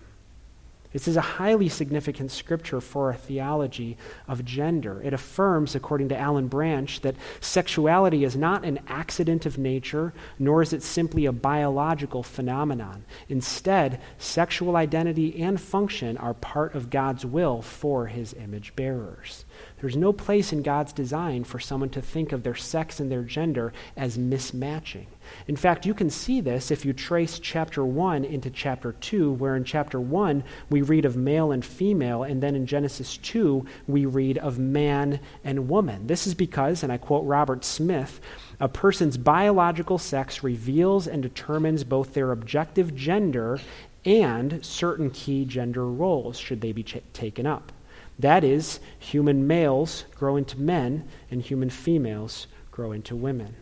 This 0.93 1.09
is 1.09 1.17
a 1.17 1.23
highly 1.23 1.69
significant 1.69 2.31
scripture 2.31 2.81
for 2.81 3.11
a 3.11 3.17
theology 3.17 3.97
of 4.29 4.45
gender. 4.45 5.01
It 5.03 5.15
affirms, 5.15 5.75
according 5.75 6.11
to 6.11 6.19
Alan 6.19 6.49
Branch, 6.49 7.01
that 7.01 7.17
sexuality 7.41 8.25
is 8.25 8.37
not 8.37 8.65
an 8.65 8.81
accident 8.89 9.47
of 9.47 9.57
nature, 9.57 10.13
nor 10.39 10.61
is 10.61 10.73
it 10.73 10.83
simply 10.83 11.25
a 11.25 11.33
biological 11.33 12.23
phenomenon. 12.23 13.05
Instead, 13.29 14.01
sexual 14.19 14.77
identity 14.77 15.43
and 15.43 15.61
function 15.61 16.19
are 16.19 16.35
part 16.35 16.75
of 16.75 16.91
God's 16.91 17.25
will 17.25 17.63
for 17.63 18.07
his 18.07 18.35
image 18.35 18.77
bearers. 18.77 19.45
There's 19.81 19.97
no 19.97 20.13
place 20.13 20.53
in 20.53 20.63
God's 20.63 20.93
design 20.93 21.45
for 21.45 21.59
someone 21.59 21.91
to 21.91 22.01
think 22.01 22.33
of 22.33 22.43
their 22.43 22.55
sex 22.55 23.01
and 23.01 23.11
their 23.11 23.23
gender 23.23 23.73
as 23.97 24.17
mismatching. 24.17 25.07
In 25.47 25.57
fact, 25.57 25.87
you 25.87 25.95
can 25.95 26.11
see 26.11 26.41
this 26.41 26.71
if 26.71 26.85
you 26.85 26.93
trace 26.93 27.39
chapter 27.39 27.85
1 27.85 28.25
into 28.25 28.51
chapter 28.51 28.93
2, 28.93 29.33
where 29.33 29.57
in 29.57 29.65
chapter 29.65 30.01
1 30.01 30.45
we 30.71 30.83
read 30.83 31.05
of 31.05 31.17
male 31.17 31.53
and 31.53 31.65
female, 31.65 32.23
and 32.23 32.43
then 32.43 32.55
in 32.55 32.67
Genesis 32.67 33.17
2 33.19 33.67
we 33.87 34.07
read 34.07 34.39
of 34.39 34.59
man 34.59 35.21
and 35.45 35.69
woman. 35.69 36.07
This 36.07 36.27
is 36.27 36.35
because, 36.35 36.83
and 36.83 36.93
I 36.93 36.97
quote 36.97 37.25
Robert 37.25 37.65
Smith, 37.65 38.21
a 38.61 38.69
person's 38.69 39.17
biological 39.17 39.99
sex 39.99 40.43
reveals 40.43 41.07
and 41.07 41.23
determines 41.23 41.85
both 41.85 42.15
their 42.15 42.33
objective 42.33 42.95
gender 42.95 43.59
and 44.05 44.65
certain 44.65 45.11
key 45.11 45.45
gender 45.45 45.87
roles, 45.87 46.39
should 46.39 46.61
they 46.61 46.73
be 46.73 46.83
ch- 46.83 47.03
taken 47.13 47.47
up. 47.47 47.73
That 48.19 48.45
is, 48.45 48.81
human 48.99 49.47
males 49.47 50.05
grow 50.15 50.37
into 50.37 50.61
men 50.61 51.09
and 51.31 51.43
human 51.43 51.71
females 51.71 52.47
grow 52.71 52.93
into 52.93 53.17
women. 53.17 53.57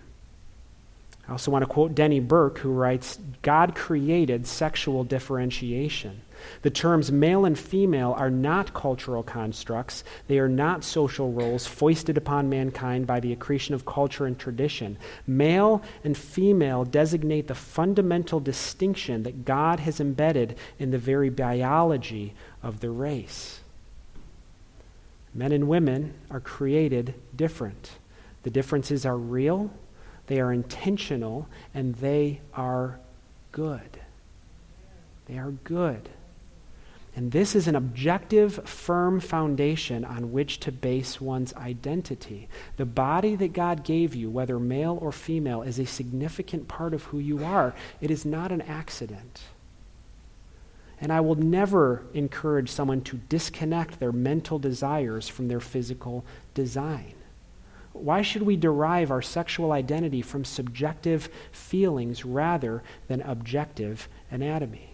I 1.31 1.33
also 1.33 1.53
want 1.53 1.63
to 1.63 1.69
quote 1.69 1.95
Denny 1.95 2.19
Burk, 2.19 2.59
who 2.59 2.73
writes 2.73 3.21
God 3.43 3.77
created 3.77 4.49
sexual 4.49 5.05
differentiation. 5.05 6.23
The 6.63 6.71
terms 6.71 7.13
male 7.13 7.45
and 7.45 7.57
female 7.57 8.15
are 8.19 8.31
not 8.31 8.75
cultural 8.75 9.23
constructs. 9.23 10.03
They 10.27 10.41
are 10.41 10.49
not 10.49 10.83
social 10.83 11.31
roles 11.31 11.69
foisted 11.69 12.17
upon 12.17 12.49
mankind 12.49 13.07
by 13.07 13.21
the 13.21 13.33
accretion 13.33 13.77
of 13.77 13.87
culture 13.87 14.27
and 14.27 14.37
tradition. 14.37 14.99
Male 15.25 15.83
and 16.03 16.17
female 16.17 16.85
designate 16.85 17.47
the 17.47 17.55
fundamental 17.55 18.41
distinction 18.41 19.23
that 19.23 19.45
God 19.45 19.81
has 19.81 20.01
embedded 20.01 20.57
in 20.81 20.91
the 20.91 20.99
very 20.99 21.31
biology 21.31 22.35
of 22.61 22.81
the 22.81 22.91
race. 22.91 23.61
Men 25.35 25.53
and 25.53 25.69
women 25.69 26.15
are 26.31 26.41
created 26.41 27.15
different. 27.35 27.93
The 28.43 28.51
differences 28.51 29.05
are 29.07 29.17
real, 29.17 29.71
they 30.27 30.41
are 30.41 30.53
intentional, 30.53 31.49
and 31.75 31.95
they 31.97 32.41
are 32.55 32.99
good. 33.53 34.01
They 35.27 35.39
are 35.39 35.53
good. 35.65 36.09
And 37.17 37.33
this 37.33 37.57
is 37.57 37.67
an 37.67 37.75
objective, 37.75 38.69
firm 38.69 39.19
foundation 39.21 40.05
on 40.05 40.33
which 40.33 40.61
to 40.61 40.73
base 40.73 41.21
one's 41.21 41.53
identity. 41.55 42.49
The 42.77 42.87
body 42.87 43.35
that 43.37 43.53
God 43.53 43.85
gave 43.85 44.15
you, 44.15 44.31
whether 44.31 44.59
male 44.61 44.99
or 45.01 45.11
female, 45.11 45.63
is 45.63 45.79
a 45.79 45.87
significant 45.87 46.69
part 46.69 46.95
of 46.95 47.05
who 47.05 47.19
you 47.19 47.45
are. 47.45 47.75
It 48.01 48.11
is 48.11 48.25
not 48.25 48.53
an 48.53 48.63
accident. 48.63 49.43
And 51.01 51.13
I 51.13 51.21
will 51.21 51.35
never 51.35 52.05
encourage 52.13 52.71
someone 52.71 53.01
to 53.03 53.17
disconnect 53.17 53.99
their 53.99 54.13
mental 54.13 54.59
desires 54.59 55.29
from 55.29 55.49
their 55.49 55.61
physical 55.61 56.25
design. 56.53 57.15
Why 57.93 58.23
should 58.23 58.43
we 58.43 58.57
derive 58.57 59.11
our 59.11 59.23
sexual 59.23 59.73
identity 59.73 60.23
from 60.23 60.45
subjective 60.45 61.29
feelings 61.53 62.25
rather 62.25 62.83
than 63.09 63.23
objective 63.23 64.09
anatomy? 64.31 64.91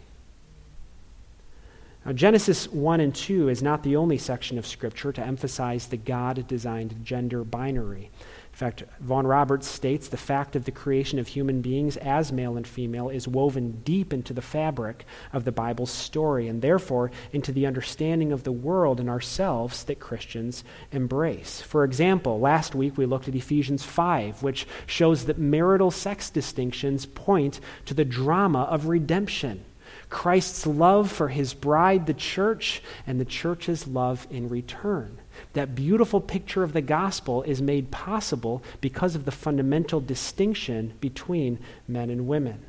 Now, 2.06 2.12
Genesis 2.12 2.68
1 2.68 3.00
and 3.00 3.12
2 3.12 3.48
is 3.48 3.64
not 3.64 3.82
the 3.82 3.96
only 3.96 4.16
section 4.16 4.58
of 4.58 4.66
Scripture 4.66 5.10
to 5.12 5.26
emphasize 5.26 5.88
the 5.88 5.96
God 5.96 6.46
designed 6.46 7.04
gender 7.04 7.42
binary. 7.42 8.10
In 8.56 8.58
fact, 8.58 8.84
Vaughan 9.00 9.26
Roberts 9.26 9.66
states 9.66 10.08
the 10.08 10.16
fact 10.16 10.56
of 10.56 10.64
the 10.64 10.70
creation 10.70 11.18
of 11.18 11.28
human 11.28 11.60
beings 11.60 11.98
as 11.98 12.32
male 12.32 12.56
and 12.56 12.66
female 12.66 13.10
is 13.10 13.28
woven 13.28 13.82
deep 13.84 14.14
into 14.14 14.32
the 14.32 14.40
fabric 14.40 15.04
of 15.30 15.44
the 15.44 15.52
Bible's 15.52 15.90
story 15.90 16.48
and 16.48 16.62
therefore 16.62 17.10
into 17.34 17.52
the 17.52 17.66
understanding 17.66 18.32
of 18.32 18.44
the 18.44 18.52
world 18.52 18.98
and 18.98 19.10
ourselves 19.10 19.84
that 19.84 20.00
Christians 20.00 20.64
embrace. 20.90 21.60
For 21.60 21.84
example, 21.84 22.40
last 22.40 22.74
week 22.74 22.96
we 22.96 23.04
looked 23.04 23.28
at 23.28 23.34
Ephesians 23.34 23.82
5, 23.82 24.42
which 24.42 24.66
shows 24.86 25.26
that 25.26 25.36
marital 25.36 25.90
sex 25.90 26.30
distinctions 26.30 27.04
point 27.04 27.60
to 27.84 27.92
the 27.92 28.06
drama 28.06 28.62
of 28.62 28.86
redemption. 28.86 29.66
Christ's 30.08 30.66
love 30.66 31.10
for 31.10 31.28
his 31.28 31.52
bride, 31.54 32.06
the 32.06 32.14
church, 32.14 32.82
and 33.06 33.20
the 33.20 33.24
church's 33.24 33.86
love 33.86 34.26
in 34.30 34.48
return. 34.48 35.18
That 35.52 35.74
beautiful 35.74 36.20
picture 36.20 36.62
of 36.62 36.72
the 36.72 36.82
gospel 36.82 37.42
is 37.42 37.60
made 37.60 37.90
possible 37.90 38.62
because 38.80 39.14
of 39.14 39.24
the 39.24 39.32
fundamental 39.32 40.00
distinction 40.00 40.94
between 41.00 41.58
men 41.88 42.10
and 42.10 42.26
women. 42.26 42.64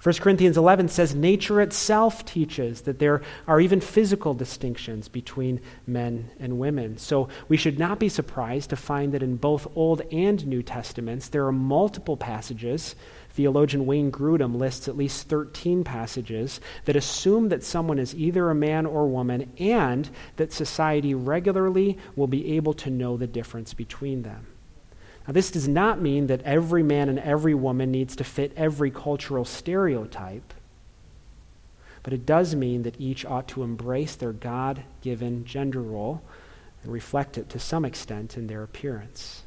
1 0.00 0.14
Corinthians 0.16 0.56
11 0.56 0.88
says 0.88 1.12
nature 1.12 1.60
itself 1.60 2.24
teaches 2.24 2.82
that 2.82 3.00
there 3.00 3.20
are 3.48 3.60
even 3.60 3.80
physical 3.80 4.32
distinctions 4.32 5.08
between 5.08 5.60
men 5.88 6.30
and 6.38 6.56
women. 6.58 6.96
So 6.98 7.28
we 7.48 7.56
should 7.56 7.80
not 7.80 7.98
be 7.98 8.08
surprised 8.08 8.70
to 8.70 8.76
find 8.76 9.12
that 9.12 9.24
in 9.24 9.36
both 9.36 9.66
Old 9.74 10.02
and 10.12 10.46
New 10.46 10.62
Testaments 10.62 11.28
there 11.28 11.46
are 11.46 11.52
multiple 11.52 12.16
passages. 12.16 12.94
Theologian 13.38 13.86
Wayne 13.86 14.10
Grudem 14.10 14.56
lists 14.56 14.88
at 14.88 14.96
least 14.96 15.28
13 15.28 15.84
passages 15.84 16.60
that 16.86 16.96
assume 16.96 17.50
that 17.50 17.62
someone 17.62 18.00
is 18.00 18.12
either 18.16 18.50
a 18.50 18.54
man 18.54 18.84
or 18.84 19.06
woman 19.06 19.52
and 19.60 20.10
that 20.38 20.52
society 20.52 21.14
regularly 21.14 21.96
will 22.16 22.26
be 22.26 22.56
able 22.56 22.74
to 22.74 22.90
know 22.90 23.16
the 23.16 23.28
difference 23.28 23.74
between 23.74 24.22
them. 24.22 24.48
Now, 25.24 25.34
this 25.34 25.52
does 25.52 25.68
not 25.68 26.02
mean 26.02 26.26
that 26.26 26.42
every 26.42 26.82
man 26.82 27.08
and 27.08 27.20
every 27.20 27.54
woman 27.54 27.92
needs 27.92 28.16
to 28.16 28.24
fit 28.24 28.52
every 28.56 28.90
cultural 28.90 29.44
stereotype, 29.44 30.52
but 32.02 32.12
it 32.12 32.26
does 32.26 32.56
mean 32.56 32.82
that 32.82 33.00
each 33.00 33.24
ought 33.24 33.46
to 33.50 33.62
embrace 33.62 34.16
their 34.16 34.32
God 34.32 34.82
given 35.00 35.44
gender 35.44 35.80
role 35.80 36.22
and 36.82 36.92
reflect 36.92 37.38
it 37.38 37.48
to 37.50 37.60
some 37.60 37.84
extent 37.84 38.36
in 38.36 38.48
their 38.48 38.64
appearance. 38.64 39.44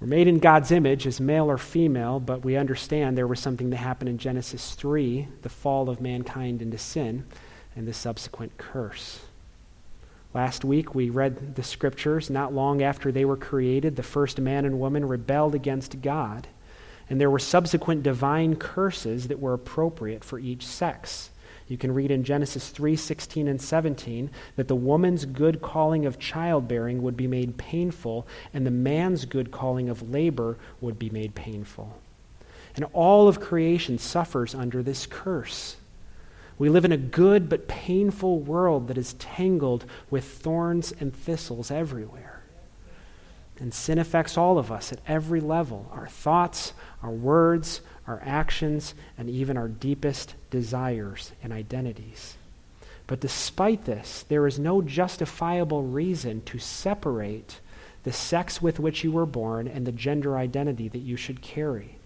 We're 0.00 0.06
made 0.06 0.28
in 0.28 0.38
God's 0.38 0.70
image 0.70 1.06
as 1.06 1.20
male 1.20 1.50
or 1.50 1.58
female, 1.58 2.20
but 2.20 2.42
we 2.42 2.56
understand 2.56 3.18
there 3.18 3.26
was 3.26 3.38
something 3.38 3.68
that 3.68 3.76
happened 3.76 4.08
in 4.08 4.16
Genesis 4.16 4.74
3, 4.74 5.28
the 5.42 5.50
fall 5.50 5.90
of 5.90 6.00
mankind 6.00 6.62
into 6.62 6.78
sin, 6.78 7.26
and 7.76 7.86
the 7.86 7.92
subsequent 7.92 8.56
curse. 8.56 9.20
Last 10.32 10.64
week, 10.64 10.94
we 10.94 11.10
read 11.10 11.54
the 11.54 11.62
scriptures. 11.62 12.30
Not 12.30 12.54
long 12.54 12.82
after 12.82 13.12
they 13.12 13.26
were 13.26 13.36
created, 13.36 13.96
the 13.96 14.02
first 14.02 14.40
man 14.40 14.64
and 14.64 14.80
woman 14.80 15.06
rebelled 15.06 15.54
against 15.54 16.00
God, 16.00 16.46
and 17.10 17.20
there 17.20 17.30
were 17.30 17.38
subsequent 17.38 18.02
divine 18.02 18.56
curses 18.56 19.28
that 19.28 19.40
were 19.40 19.52
appropriate 19.52 20.24
for 20.24 20.38
each 20.38 20.66
sex. 20.66 21.28
You 21.70 21.78
can 21.78 21.94
read 21.94 22.10
in 22.10 22.24
Genesis 22.24 22.70
3 22.70 22.96
16 22.96 23.46
and 23.46 23.62
17 23.62 24.28
that 24.56 24.66
the 24.66 24.74
woman's 24.74 25.24
good 25.24 25.62
calling 25.62 26.04
of 26.04 26.18
childbearing 26.18 27.00
would 27.00 27.16
be 27.16 27.28
made 27.28 27.56
painful, 27.58 28.26
and 28.52 28.66
the 28.66 28.72
man's 28.72 29.24
good 29.24 29.52
calling 29.52 29.88
of 29.88 30.10
labor 30.10 30.58
would 30.80 30.98
be 30.98 31.10
made 31.10 31.36
painful. 31.36 31.96
And 32.74 32.86
all 32.92 33.28
of 33.28 33.38
creation 33.38 33.98
suffers 33.98 34.52
under 34.52 34.82
this 34.82 35.06
curse. 35.06 35.76
We 36.58 36.68
live 36.68 36.84
in 36.84 36.90
a 36.90 36.96
good 36.96 37.48
but 37.48 37.68
painful 37.68 38.40
world 38.40 38.88
that 38.88 38.98
is 38.98 39.12
tangled 39.14 39.84
with 40.10 40.24
thorns 40.24 40.92
and 40.98 41.14
thistles 41.14 41.70
everywhere. 41.70 42.42
And 43.60 43.72
sin 43.72 44.00
affects 44.00 44.36
all 44.36 44.58
of 44.58 44.72
us 44.72 44.92
at 44.92 44.98
every 45.06 45.40
level 45.40 45.88
our 45.92 46.08
thoughts, 46.08 46.72
our 47.00 47.10
words, 47.10 47.80
our 48.10 48.20
actions, 48.24 48.94
and 49.16 49.30
even 49.30 49.56
our 49.56 49.68
deepest 49.68 50.34
desires 50.50 51.30
and 51.42 51.52
identities. 51.52 52.36
But 53.06 53.20
despite 53.20 53.84
this, 53.84 54.24
there 54.28 54.46
is 54.46 54.58
no 54.58 54.82
justifiable 54.82 55.82
reason 55.82 56.42
to 56.42 56.58
separate 56.58 57.60
the 58.02 58.12
sex 58.12 58.60
with 58.60 58.80
which 58.80 59.04
you 59.04 59.12
were 59.12 59.26
born 59.26 59.68
and 59.68 59.86
the 59.86 59.92
gender 59.92 60.36
identity 60.36 60.88
that 60.88 60.98
you 60.98 61.16
should 61.16 61.40
carry. 61.40 61.96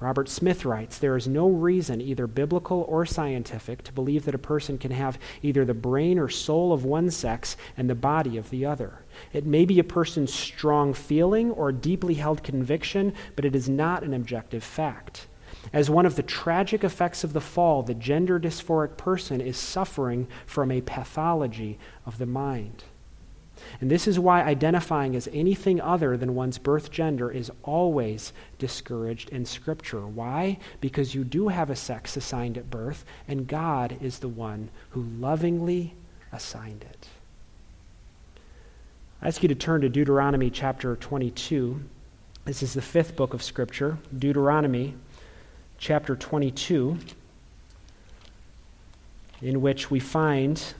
Robert 0.00 0.28
Smith 0.28 0.64
writes 0.64 0.98
There 0.98 1.16
is 1.16 1.28
no 1.28 1.48
reason, 1.48 2.00
either 2.00 2.26
biblical 2.26 2.84
or 2.88 3.06
scientific, 3.06 3.84
to 3.84 3.92
believe 3.92 4.24
that 4.24 4.34
a 4.34 4.38
person 4.38 4.76
can 4.76 4.90
have 4.90 5.18
either 5.42 5.64
the 5.64 5.74
brain 5.74 6.18
or 6.18 6.28
soul 6.28 6.72
of 6.72 6.84
one 6.84 7.10
sex 7.10 7.56
and 7.76 7.88
the 7.88 7.94
body 7.94 8.36
of 8.36 8.50
the 8.50 8.64
other. 8.64 9.04
It 9.32 9.46
may 9.46 9.64
be 9.64 9.78
a 9.78 9.84
person's 9.84 10.34
strong 10.34 10.92
feeling 10.92 11.52
or 11.52 11.70
deeply 11.70 12.14
held 12.14 12.42
conviction, 12.42 13.14
but 13.36 13.44
it 13.44 13.54
is 13.54 13.68
not 13.68 14.02
an 14.02 14.12
objective 14.12 14.64
fact. 14.64 15.28
As 15.72 15.88
one 15.88 16.06
of 16.06 16.16
the 16.16 16.22
tragic 16.22 16.82
effects 16.82 17.24
of 17.24 17.32
the 17.32 17.40
fall, 17.40 17.82
the 17.82 17.94
gender 17.94 18.40
dysphoric 18.40 18.96
person 18.96 19.40
is 19.40 19.56
suffering 19.56 20.26
from 20.46 20.70
a 20.70 20.80
pathology 20.80 21.78
of 22.04 22.18
the 22.18 22.26
mind. 22.26 22.84
And 23.80 23.90
this 23.90 24.08
is 24.08 24.18
why 24.18 24.42
identifying 24.42 25.14
as 25.14 25.28
anything 25.32 25.80
other 25.80 26.16
than 26.16 26.34
one's 26.34 26.58
birth 26.58 26.90
gender 26.90 27.30
is 27.30 27.50
always 27.62 28.32
discouraged 28.58 29.30
in 29.30 29.44
Scripture. 29.46 30.06
Why? 30.06 30.58
Because 30.80 31.14
you 31.14 31.22
do 31.22 31.48
have 31.48 31.70
a 31.70 31.76
sex 31.76 32.16
assigned 32.16 32.58
at 32.58 32.70
birth, 32.70 33.04
and 33.28 33.46
God 33.46 33.96
is 34.00 34.18
the 34.18 34.28
one 34.28 34.70
who 34.90 35.02
lovingly 35.02 35.94
assigned 36.32 36.82
it. 36.82 37.08
I 39.20 39.28
ask 39.28 39.42
you 39.42 39.48
to 39.48 39.54
turn 39.54 39.82
to 39.82 39.88
Deuteronomy 39.88 40.50
chapter 40.50 40.96
22. 40.96 41.80
This 42.44 42.62
is 42.64 42.74
the 42.74 42.82
fifth 42.82 43.14
book 43.14 43.34
of 43.34 43.42
Scripture, 43.42 43.98
Deuteronomy 44.18 44.94
chapter 45.82 46.14
22, 46.14 46.96
in 49.42 49.60
which 49.60 49.90
we 49.90 49.98
find 49.98 50.74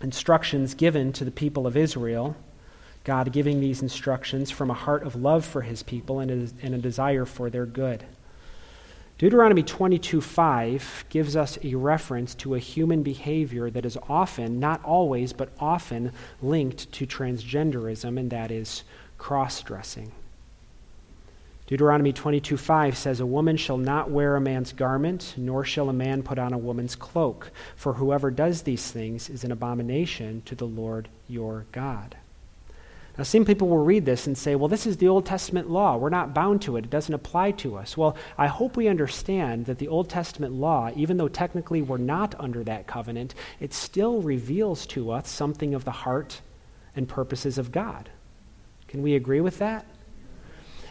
instructions 0.00 0.72
given 0.72 1.12
to 1.12 1.22
the 1.22 1.30
people 1.30 1.66
of 1.66 1.76
Israel, 1.76 2.34
God 3.04 3.30
giving 3.30 3.60
these 3.60 3.82
instructions 3.82 4.50
from 4.50 4.70
a 4.70 4.74
heart 4.74 5.02
of 5.02 5.14
love 5.14 5.44
for 5.44 5.60
his 5.60 5.82
people 5.82 6.18
and 6.18 6.30
a, 6.30 6.64
and 6.64 6.74
a 6.74 6.78
desire 6.78 7.26
for 7.26 7.50
their 7.50 7.66
good. 7.66 8.06
Deuteronomy 9.18 9.62
22:5 9.62 11.04
gives 11.10 11.36
us 11.36 11.58
a 11.62 11.74
reference 11.74 12.34
to 12.36 12.54
a 12.54 12.58
human 12.58 13.02
behavior 13.02 13.68
that 13.68 13.84
is 13.84 13.98
often, 14.08 14.58
not 14.58 14.82
always, 14.82 15.34
but 15.34 15.50
often 15.60 16.10
linked 16.40 16.90
to 16.92 17.06
transgenderism, 17.06 18.18
and 18.18 18.30
that 18.30 18.50
is 18.50 18.82
cross 19.18 19.60
dressing. 19.60 20.10
Deuteronomy 21.66 22.12
22:5 22.12 22.94
says, 22.94 23.20
A 23.20 23.26
woman 23.26 23.56
shall 23.56 23.78
not 23.78 24.10
wear 24.10 24.36
a 24.36 24.40
man's 24.40 24.72
garment, 24.72 25.34
nor 25.38 25.64
shall 25.64 25.88
a 25.88 25.94
man 25.94 26.22
put 26.22 26.38
on 26.38 26.52
a 26.52 26.58
woman's 26.58 26.94
cloak, 26.94 27.50
for 27.74 27.94
whoever 27.94 28.30
does 28.30 28.62
these 28.62 28.90
things 28.90 29.30
is 29.30 29.44
an 29.44 29.52
abomination 29.52 30.42
to 30.44 30.54
the 30.54 30.66
Lord 30.66 31.08
your 31.26 31.64
God. 31.72 32.16
Now, 33.16 33.24
some 33.24 33.44
people 33.44 33.68
will 33.68 33.84
read 33.84 34.04
this 34.04 34.26
and 34.26 34.36
say, 34.36 34.56
well, 34.56 34.68
this 34.68 34.86
is 34.86 34.96
the 34.96 35.06
Old 35.06 35.24
Testament 35.24 35.70
law. 35.70 35.96
We're 35.96 36.08
not 36.08 36.34
bound 36.34 36.62
to 36.62 36.76
it. 36.76 36.84
It 36.84 36.90
doesn't 36.90 37.14
apply 37.14 37.52
to 37.52 37.76
us. 37.76 37.96
Well, 37.96 38.16
I 38.36 38.48
hope 38.48 38.76
we 38.76 38.88
understand 38.88 39.66
that 39.66 39.78
the 39.78 39.86
Old 39.86 40.10
Testament 40.10 40.52
law, 40.52 40.90
even 40.96 41.16
though 41.16 41.28
technically 41.28 41.80
we're 41.80 41.96
not 41.96 42.34
under 42.40 42.64
that 42.64 42.88
covenant, 42.88 43.34
it 43.60 43.72
still 43.72 44.20
reveals 44.20 44.84
to 44.86 45.12
us 45.12 45.28
something 45.30 45.74
of 45.74 45.84
the 45.84 45.92
heart 45.92 46.40
and 46.96 47.08
purposes 47.08 47.56
of 47.56 47.70
God. 47.70 48.10
Can 48.88 49.00
we 49.00 49.14
agree 49.14 49.40
with 49.40 49.58
that? 49.58 49.86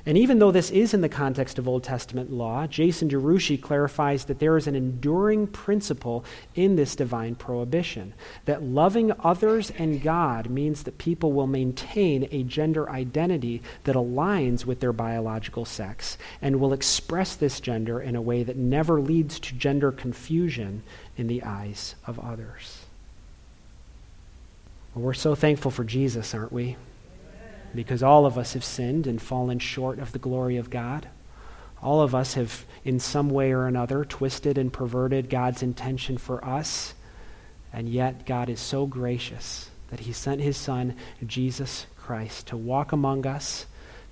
And 0.06 0.18
even 0.18 0.40
though 0.40 0.52
this 0.52 0.70
is 0.70 0.94
in 0.94 1.00
the 1.00 1.08
context 1.08 1.58
of 1.58 1.66
Old 1.66 1.84
Testament 1.84 2.30
law, 2.30 2.68
Jason 2.68 3.08
DeRouchie 3.08 3.62
clarifies 3.62 4.26
that 4.26 4.40
there 4.40 4.58
is 4.58 4.68
an 4.68 4.76
enduring 4.76 5.48
principle 5.48 6.26
in 6.56 6.76
this 6.76 6.94
divine 6.94 7.36
prohibition 7.36 8.14
that 8.44 8.62
loving 8.62 9.14
others 9.20 9.72
and 9.72 10.02
God 10.02 10.50
means 10.50 10.84
that 10.84 10.98
people 10.98 11.32
will 11.32 11.48
maintain 11.48 12.28
a 12.32 12.44
gender 12.44 12.90
identity 12.90 13.62
that 13.86 13.96
aligns 13.96 14.66
with 14.66 14.82
their 14.82 14.92
biological 14.92 15.64
sex 15.64 16.18
and 16.42 16.60
will 16.60 16.74
express 16.74 17.38
this 17.38 17.62
gender 17.62 18.02
in 18.02 18.18
a 18.18 18.22
way 18.22 18.44
that 18.44 18.58
never 18.58 19.00
leads 19.00 19.40
to 19.40 19.56
gender 19.56 19.90
confusion 19.90 20.84
in 21.16 21.28
the 21.28 21.44
eyes 21.44 21.96
of 22.06 22.20
others. 22.20 22.80
Well, 24.94 25.06
we're 25.06 25.14
so 25.14 25.34
thankful 25.34 25.72
for 25.72 25.86
Jesus, 25.86 26.34
aren't 26.34 26.52
we? 26.52 26.76
Because 27.76 28.04
all 28.04 28.26
of 28.26 28.38
us 28.38 28.54
have 28.54 28.64
sinned 28.64 29.08
and 29.08 29.22
fallen 29.22 29.60
short 29.60 30.00
of 30.00 30.12
the 30.12 30.20
glory 30.20 30.58
of 30.58 30.70
God. 30.70 31.08
All 31.82 32.02
of 32.02 32.16
us 32.16 32.36
have, 32.36 32.66
in 32.86 33.00
some 33.00 33.30
way 33.30 33.52
or 33.52 33.68
another, 33.68 34.06
twisted 34.06 34.58
and 34.58 34.72
perverted 34.72 35.30
God's 35.30 35.62
intention 35.62 36.18
for 36.18 36.44
us. 36.46 36.94
And 37.74 37.90
yet, 37.90 38.26
God 38.26 38.50
is 38.50 38.60
so 38.60 38.86
gracious 38.86 39.70
that 39.90 40.02
He 40.02 40.14
sent 40.14 40.40
His 40.40 40.56
Son, 40.58 40.96
Jesus 41.26 41.86
Christ, 41.98 42.48
to 42.48 42.58
walk 42.58 42.92
among 42.92 43.26
us, 43.28 43.66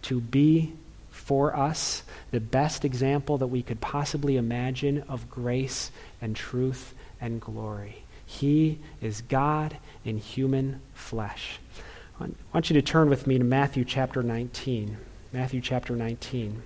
to 0.03 0.19
be 0.19 0.73
for 1.11 1.55
us 1.55 2.03
the 2.31 2.39
best 2.39 2.83
example 2.83 3.37
that 3.37 3.47
we 3.47 3.61
could 3.61 3.79
possibly 3.79 4.35
imagine 4.35 5.03
of 5.07 5.29
grace 5.29 5.91
and 6.21 6.35
truth 6.35 6.93
and 7.21 7.39
glory. 7.39 8.03
He 8.25 8.79
is 9.01 9.21
God 9.21 9.77
in 10.03 10.17
human 10.17 10.81
flesh. 10.93 11.59
I 12.21 12.53
want 12.53 12.69
you 12.69 12.75
to 12.75 12.81
turn 12.81 13.09
with 13.09 13.25
me 13.25 13.37
to 13.37 13.43
Matthew 13.43 13.83
chapter 13.83 14.21
19. 14.21 14.97
Matthew 15.33 15.59
chapter 15.59 15.95
19. 15.95 16.61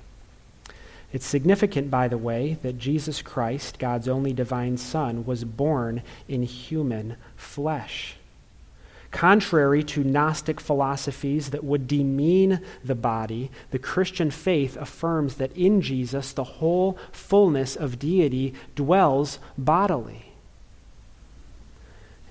It's 1.13 1.25
significant, 1.25 1.89
by 1.89 2.09
the 2.09 2.17
way, 2.17 2.57
that 2.61 2.77
Jesus 2.77 3.21
Christ, 3.21 3.79
God's 3.79 4.09
only 4.09 4.33
divine 4.33 4.75
Son, 4.75 5.25
was 5.25 5.45
born 5.45 6.01
in 6.27 6.43
human 6.43 7.15
flesh. 7.37 8.17
Contrary 9.11 9.81
to 9.81 10.03
Gnostic 10.03 10.59
philosophies 10.59 11.51
that 11.51 11.63
would 11.63 11.87
demean 11.87 12.59
the 12.83 12.95
body, 12.95 13.49
the 13.71 13.79
Christian 13.79 14.29
faith 14.29 14.75
affirms 14.75 15.35
that 15.35 15.55
in 15.55 15.79
Jesus 15.79 16.33
the 16.33 16.43
whole 16.43 16.97
fullness 17.13 17.77
of 17.77 17.97
deity 17.97 18.53
dwells 18.75 19.39
bodily. 19.57 20.34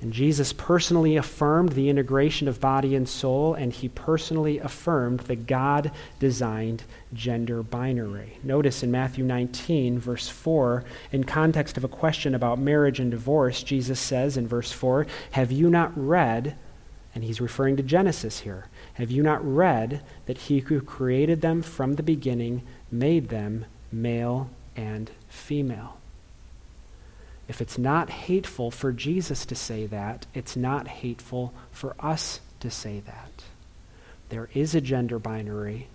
And 0.04 0.12
Jesus 0.12 0.52
personally 0.52 1.16
affirmed 1.16 1.72
the 1.72 1.88
integration 1.88 2.46
of 2.46 2.60
body 2.60 2.94
and 2.94 3.08
soul, 3.08 3.54
and 3.54 3.72
he 3.72 3.88
personally 3.88 4.58
affirmed 4.58 5.20
the 5.20 5.34
God 5.34 5.90
designed 6.18 6.82
gender 7.14 7.62
binary. 7.62 8.36
Notice 8.42 8.82
in 8.82 8.90
Matthew 8.90 9.24
19, 9.24 9.98
verse 9.98 10.28
4, 10.28 10.84
in 11.10 11.24
context 11.24 11.78
of 11.78 11.84
a 11.84 11.88
question 11.88 12.34
about 12.34 12.58
marriage 12.58 13.00
and 13.00 13.10
divorce, 13.10 13.62
Jesus 13.62 13.98
says 13.98 14.36
in 14.36 14.46
verse 14.46 14.70
4, 14.70 15.06
Have 15.30 15.50
you 15.50 15.70
not 15.70 15.92
read, 15.96 16.54
and 17.14 17.24
he's 17.24 17.40
referring 17.40 17.78
to 17.78 17.82
Genesis 17.82 18.40
here, 18.40 18.66
have 18.94 19.10
you 19.10 19.22
not 19.22 19.42
read 19.42 20.02
that 20.26 20.36
he 20.36 20.58
who 20.58 20.82
created 20.82 21.40
them 21.40 21.62
from 21.62 21.94
the 21.94 22.02
beginning 22.02 22.60
made 22.92 23.30
them 23.30 23.64
male 23.90 24.50
and 24.76 25.10
female? 25.28 25.96
If 27.48 27.60
it's 27.60 27.78
not 27.78 28.10
hateful 28.10 28.70
for 28.70 28.92
Jesus 28.92 29.44
to 29.46 29.54
say 29.54 29.86
that, 29.86 30.26
it's 30.34 30.56
not 30.56 30.88
hateful 30.88 31.52
for 31.70 31.94
us 32.00 32.40
to 32.60 32.70
say 32.70 33.00
that. 33.00 33.44
There 34.30 34.48
is 34.54 34.74
a 34.74 34.80
gender 34.80 35.18
binary. 35.18 35.88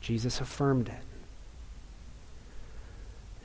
Jesus 0.00 0.40
affirmed 0.40 0.88
it. 0.88 0.94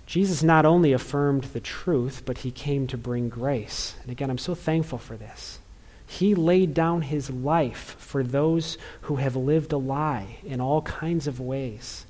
Jesus 0.05 0.41
not 0.43 0.65
only 0.65 0.91
affirmed 0.91 1.43
the 1.45 1.59
truth, 1.59 2.23
but 2.25 2.39
he 2.39 2.51
came 2.51 2.87
to 2.87 2.97
bring 2.97 3.29
grace. 3.29 3.95
And 4.01 4.11
again, 4.11 4.29
I'm 4.29 4.39
so 4.39 4.55
thankful 4.55 4.97
for 4.97 5.15
this. 5.15 5.59
He 6.05 6.33
laid 6.33 6.73
down 6.73 7.03
his 7.03 7.29
life 7.29 7.95
for 7.99 8.23
those 8.23 8.79
who 9.01 9.17
have 9.17 9.35
lived 9.35 9.71
a 9.71 9.77
lie 9.77 10.39
in 10.43 10.59
all 10.59 10.81
kinds 10.81 11.27
of 11.27 11.39
ways. 11.39 12.05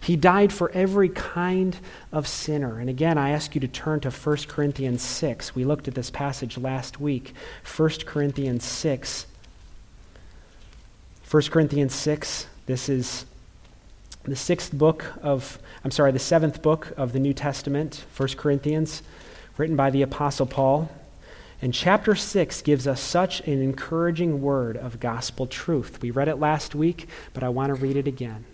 He 0.00 0.16
died 0.16 0.52
for 0.52 0.70
every 0.72 1.08
kind 1.08 1.76
of 2.12 2.28
sinner. 2.28 2.78
And 2.78 2.88
again, 2.88 3.18
I 3.18 3.30
ask 3.30 3.54
you 3.54 3.60
to 3.60 3.68
turn 3.68 4.00
to 4.00 4.10
1 4.10 4.36
Corinthians 4.48 5.02
6. 5.02 5.54
We 5.54 5.64
looked 5.64 5.88
at 5.88 5.94
this 5.94 6.10
passage 6.10 6.58
last 6.58 7.00
week. 7.00 7.34
1 7.76 7.90
Corinthians 8.06 8.64
6. 8.64 9.26
1 11.30 11.42
Corinthians 11.44 11.94
6, 11.94 12.46
this 12.66 12.88
is 12.88 13.24
the 14.22 14.36
sixth 14.36 14.72
book 14.72 15.04
of, 15.20 15.58
I'm 15.82 15.90
sorry, 15.90 16.12
the 16.12 16.18
seventh 16.20 16.62
book 16.62 16.92
of 16.96 17.12
the 17.12 17.18
New 17.18 17.32
Testament, 17.32 18.04
1 18.16 18.28
Corinthians, 18.36 19.02
written 19.56 19.74
by 19.74 19.90
the 19.90 20.02
Apostle 20.02 20.46
Paul. 20.46 20.90
And 21.60 21.74
chapter 21.74 22.14
6 22.14 22.62
gives 22.62 22.86
us 22.86 23.00
such 23.00 23.40
an 23.48 23.60
encouraging 23.62 24.42
word 24.42 24.76
of 24.76 25.00
gospel 25.00 25.46
truth. 25.46 26.00
We 26.00 26.12
read 26.12 26.28
it 26.28 26.36
last 26.36 26.74
week, 26.74 27.08
but 27.32 27.42
I 27.42 27.48
want 27.48 27.70
to 27.70 27.74
read 27.74 27.96
it 27.96 28.06
again 28.06 28.44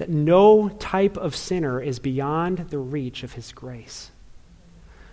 that 0.00 0.08
no 0.08 0.70
type 0.70 1.18
of 1.18 1.36
sinner 1.36 1.78
is 1.78 1.98
beyond 1.98 2.56
the 2.70 2.78
reach 2.78 3.22
of 3.22 3.34
his 3.34 3.52
grace. 3.52 4.10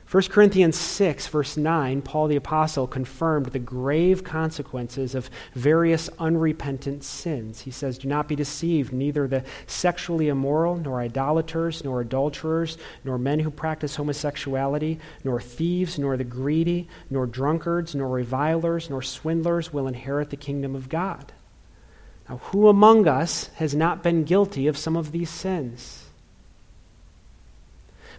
1 0.10 0.24
Corinthians 0.30 0.78
6, 0.78 1.28
verse 1.28 1.58
9, 1.58 2.02
Paul 2.02 2.28
the 2.28 2.38
Apostle 2.38 2.88
confirmed 2.88 3.48
the 3.48 3.60
grave 3.60 4.24
consequences 4.24 5.14
of 5.14 5.30
various 5.54 6.10
unrepentant 6.20 7.04
sins. 7.04 7.60
He 7.60 7.72
says, 7.72 7.98
Do 7.98 8.08
not 8.08 8.30
be 8.30 8.36
deceived, 8.38 8.94
neither 8.94 9.28
the 9.28 9.44
sexually 9.66 10.30
immoral, 10.30 10.78
nor 10.78 11.02
idolaters, 11.02 11.84
nor 11.84 12.00
adulterers, 12.00 12.78
nor 13.04 13.18
men 13.18 13.42
who 13.42 13.52
practice 13.52 13.98
homosexuality, 13.98 15.00
nor 15.26 15.42
thieves, 15.42 16.00
nor 16.00 16.16
the 16.16 16.24
greedy, 16.24 16.88
nor 17.10 17.28
drunkards, 17.28 17.94
nor 17.94 18.08
revilers, 18.08 18.90
nor 18.90 19.02
swindlers 19.02 19.74
will 19.74 19.90
inherit 19.90 20.30
the 20.30 20.38
kingdom 20.38 20.78
of 20.78 20.88
God. 20.88 21.34
Now, 22.30 22.38
who 22.38 22.68
among 22.68 23.08
us 23.08 23.50
has 23.56 23.74
not 23.74 24.04
been 24.04 24.24
guilty 24.24 24.68
of 24.68 24.78
some 24.78 24.98
of 24.98 25.12
these 25.12 25.30
sins? 25.30 26.04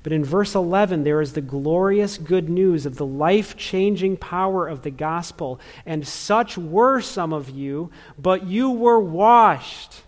But 0.03 0.13
in 0.13 0.25
verse 0.25 0.55
11, 0.55 1.05
there 1.05 1.21
is 1.21 1.33
the 1.33 1.41
glorious 1.41 2.19
good 2.19 2.49
news 2.49 2.87
of 2.87 2.97
the 2.97 3.07
life 3.07 3.57
changing 3.57 4.17
power 4.17 4.67
of 4.67 4.83
the 4.83 4.91
gospel. 4.91 5.61
And 5.85 6.07
such 6.07 6.57
were 6.57 7.01
some 7.01 7.33
of 7.33 7.51
you, 7.51 7.91
but 8.19 8.47
you 8.47 8.71
were 8.71 9.01
washed, 9.01 10.03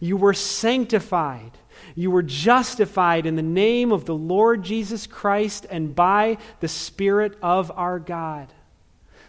you 0.00 0.16
were 0.16 0.34
sanctified. 0.34 1.52
You 1.96 2.10
were 2.10 2.22
justified 2.22 3.24
in 3.24 3.36
the 3.36 3.42
name 3.42 3.92
of 3.92 4.04
the 4.04 4.14
Lord 4.14 4.64
Jesus 4.64 5.06
Christ 5.06 5.66
and 5.70 5.94
by 5.94 6.38
the 6.60 6.66
Spirit 6.66 7.36
of 7.40 7.70
our 7.70 8.00
God. 8.00 8.52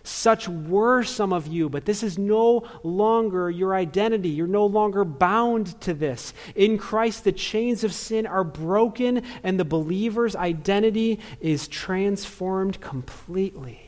Such 0.08 0.48
were 0.48 1.04
some 1.04 1.34
of 1.34 1.48
you, 1.48 1.68
but 1.68 1.86
this 1.86 2.04
is 2.04 2.18
no 2.18 2.68
longer 2.84 3.50
your 3.50 3.74
identity. 3.74 4.30
You're 4.30 4.48
no 4.48 4.66
longer 4.66 5.04
bound 5.04 5.80
to 5.82 5.94
this. 5.94 6.34
In 6.56 6.78
Christ, 6.78 7.24
the 7.24 7.32
chains 7.32 7.84
of 7.84 7.94
sin 7.94 8.28
are 8.28 8.44
broken, 8.44 9.24
and 9.44 9.60
the 9.60 9.66
believer's 9.66 10.36
identity 10.36 11.20
is 11.42 11.68
transformed 11.68 12.80
completely. 12.82 13.82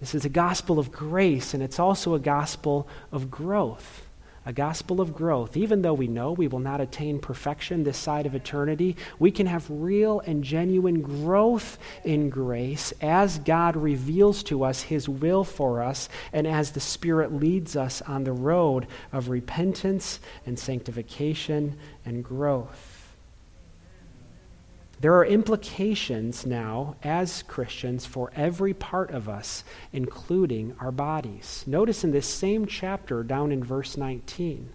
This 0.00 0.14
is 0.14 0.24
a 0.24 0.30
gospel 0.30 0.78
of 0.78 0.90
grace, 0.90 1.52
and 1.52 1.62
it's 1.62 1.78
also 1.78 2.14
a 2.14 2.18
gospel 2.18 2.88
of 3.12 3.30
growth 3.30 4.06
a 4.46 4.52
gospel 4.52 5.00
of 5.00 5.14
growth. 5.14 5.56
Even 5.56 5.82
though 5.82 5.94
we 5.94 6.06
know 6.06 6.32
we 6.32 6.48
will 6.48 6.58
not 6.58 6.80
attain 6.80 7.18
perfection 7.18 7.84
this 7.84 7.98
side 7.98 8.26
of 8.26 8.34
eternity, 8.34 8.96
we 9.18 9.30
can 9.30 9.46
have 9.46 9.66
real 9.68 10.20
and 10.20 10.42
genuine 10.42 11.02
growth 11.02 11.78
in 12.04 12.30
grace 12.30 12.92
as 13.00 13.38
God 13.38 13.76
reveals 13.76 14.42
to 14.44 14.64
us 14.64 14.82
his 14.82 15.08
will 15.08 15.44
for 15.44 15.82
us 15.82 16.08
and 16.32 16.46
as 16.46 16.72
the 16.72 16.80
Spirit 16.80 17.32
leads 17.32 17.76
us 17.76 18.00
on 18.02 18.24
the 18.24 18.32
road 18.32 18.86
of 19.12 19.28
repentance 19.28 20.20
and 20.46 20.58
sanctification 20.58 21.76
and 22.04 22.24
growth. 22.24 22.89
There 25.00 25.14
are 25.14 25.24
implications 25.24 26.44
now 26.44 26.96
as 27.02 27.42
Christians 27.44 28.04
for 28.04 28.30
every 28.36 28.74
part 28.74 29.10
of 29.10 29.30
us, 29.30 29.64
including 29.94 30.76
our 30.78 30.92
bodies. 30.92 31.64
Notice 31.66 32.04
in 32.04 32.10
this 32.10 32.26
same 32.26 32.66
chapter, 32.66 33.22
down 33.22 33.50
in 33.50 33.64
verse 33.64 33.96
19, 33.96 34.68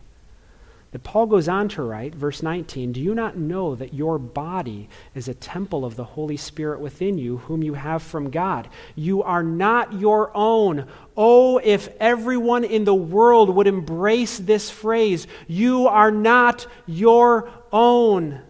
that 0.96 1.04
Paul 1.04 1.28
goes 1.28 1.48
on 1.48 1.70
to 1.70 1.84
write, 1.84 2.16
verse 2.16 2.42
19, 2.42 2.94
Do 2.94 3.02
you 3.02 3.14
not 3.14 3.38
know 3.38 3.76
that 3.76 3.94
your 3.94 4.18
body 4.18 4.90
is 5.14 5.28
a 5.28 5.34
temple 5.36 5.86
of 5.86 5.96
the 5.96 6.04
Holy 6.06 6.38
Spirit 6.38 6.80
within 6.80 7.20
you, 7.20 7.38
whom 7.38 7.62
you 7.62 7.76
have 7.76 8.02
from 8.02 8.32
God? 8.32 8.68
You 8.96 9.22
are 9.22 9.44
not 9.44 9.94
your 9.94 10.32
own. 10.34 10.88
Oh, 11.16 11.60
if 11.60 11.90
everyone 12.00 12.64
in 12.64 12.84
the 12.84 12.96
world 12.96 13.54
would 13.54 13.68
embrace 13.68 14.40
this 14.40 14.72
phrase, 14.72 15.28
You 15.48 15.88
are 15.88 16.12
not 16.12 16.66
your 16.88 17.48
own. 17.72 18.42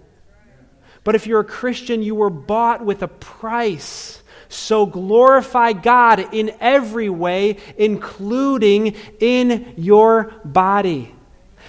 But 1.05 1.15
if 1.15 1.27
you're 1.27 1.39
a 1.39 1.45
Christian, 1.45 2.01
you 2.03 2.15
were 2.15 2.31
bought 2.31 2.83
with 2.83 3.01
a 3.03 3.07
price. 3.07 4.21
So 4.49 4.85
glorify 4.85 5.71
God 5.71 6.33
in 6.33 6.51
every 6.59 7.09
way, 7.09 7.57
including 7.77 8.95
in 9.19 9.73
your 9.77 10.33
body. 10.43 11.13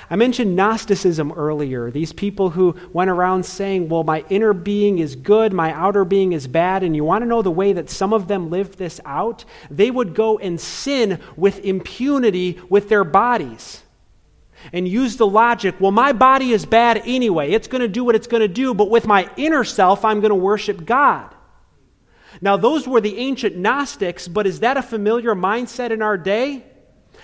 I 0.09 0.17
mentioned 0.17 0.57
Gnosticism 0.57 1.33
earlier. 1.33 1.91
These 1.91 2.13
people 2.13 2.51
who 2.51 2.77
went 2.93 3.11
around 3.11 3.45
saying, 3.45 3.89
well, 3.89 4.05
my 4.05 4.25
inner 4.31 4.55
being 4.55 4.99
is 4.99 5.17
good, 5.17 5.53
my 5.53 5.73
outer 5.73 6.05
being 6.05 6.33
is 6.33 6.47
bad. 6.47 6.83
And 6.83 6.97
you 6.97 7.05
want 7.05 7.23
to 7.23 7.27
know 7.27 7.43
the 7.43 7.51
way 7.51 7.75
that 7.75 7.91
some 7.91 8.15
of 8.15 8.29
them 8.29 8.49
lived 8.49 8.79
this 8.79 9.01
out? 9.05 9.45
They 9.71 9.91
would 9.91 10.15
go 10.15 10.39
and 10.39 10.59
sin 10.59 11.21
with 11.37 11.59
impunity 11.65 12.59
with 12.71 12.89
their 12.89 13.05
bodies 13.05 13.83
and 14.73 14.87
use 14.89 15.17
the 15.17 15.27
logic 15.27 15.77
well, 15.81 15.93
my 15.93 16.13
body 16.13 16.53
is 16.53 16.67
bad 16.67 17.03
anyway. 17.05 17.53
It's 17.53 17.69
going 17.69 17.83
to 17.83 17.89
do 17.89 18.05
what 18.05 18.15
it's 18.15 18.27
going 18.27 18.41
to 18.41 18.49
do, 18.49 18.75
but 18.75 18.91
with 18.91 19.07
my 19.07 19.31
inner 19.37 19.65
self, 19.65 20.05
I'm 20.05 20.21
going 20.21 20.31
to 20.31 20.35
worship 20.35 20.85
God. 20.85 21.35
Now, 22.41 22.57
those 22.57 22.87
were 22.87 23.01
the 23.01 23.17
ancient 23.19 23.57
Gnostics, 23.57 24.29
but 24.29 24.47
is 24.47 24.61
that 24.61 24.77
a 24.77 24.83
familiar 24.83 25.35
mindset 25.35 25.91
in 25.91 26.03
our 26.03 26.19
day? 26.19 26.65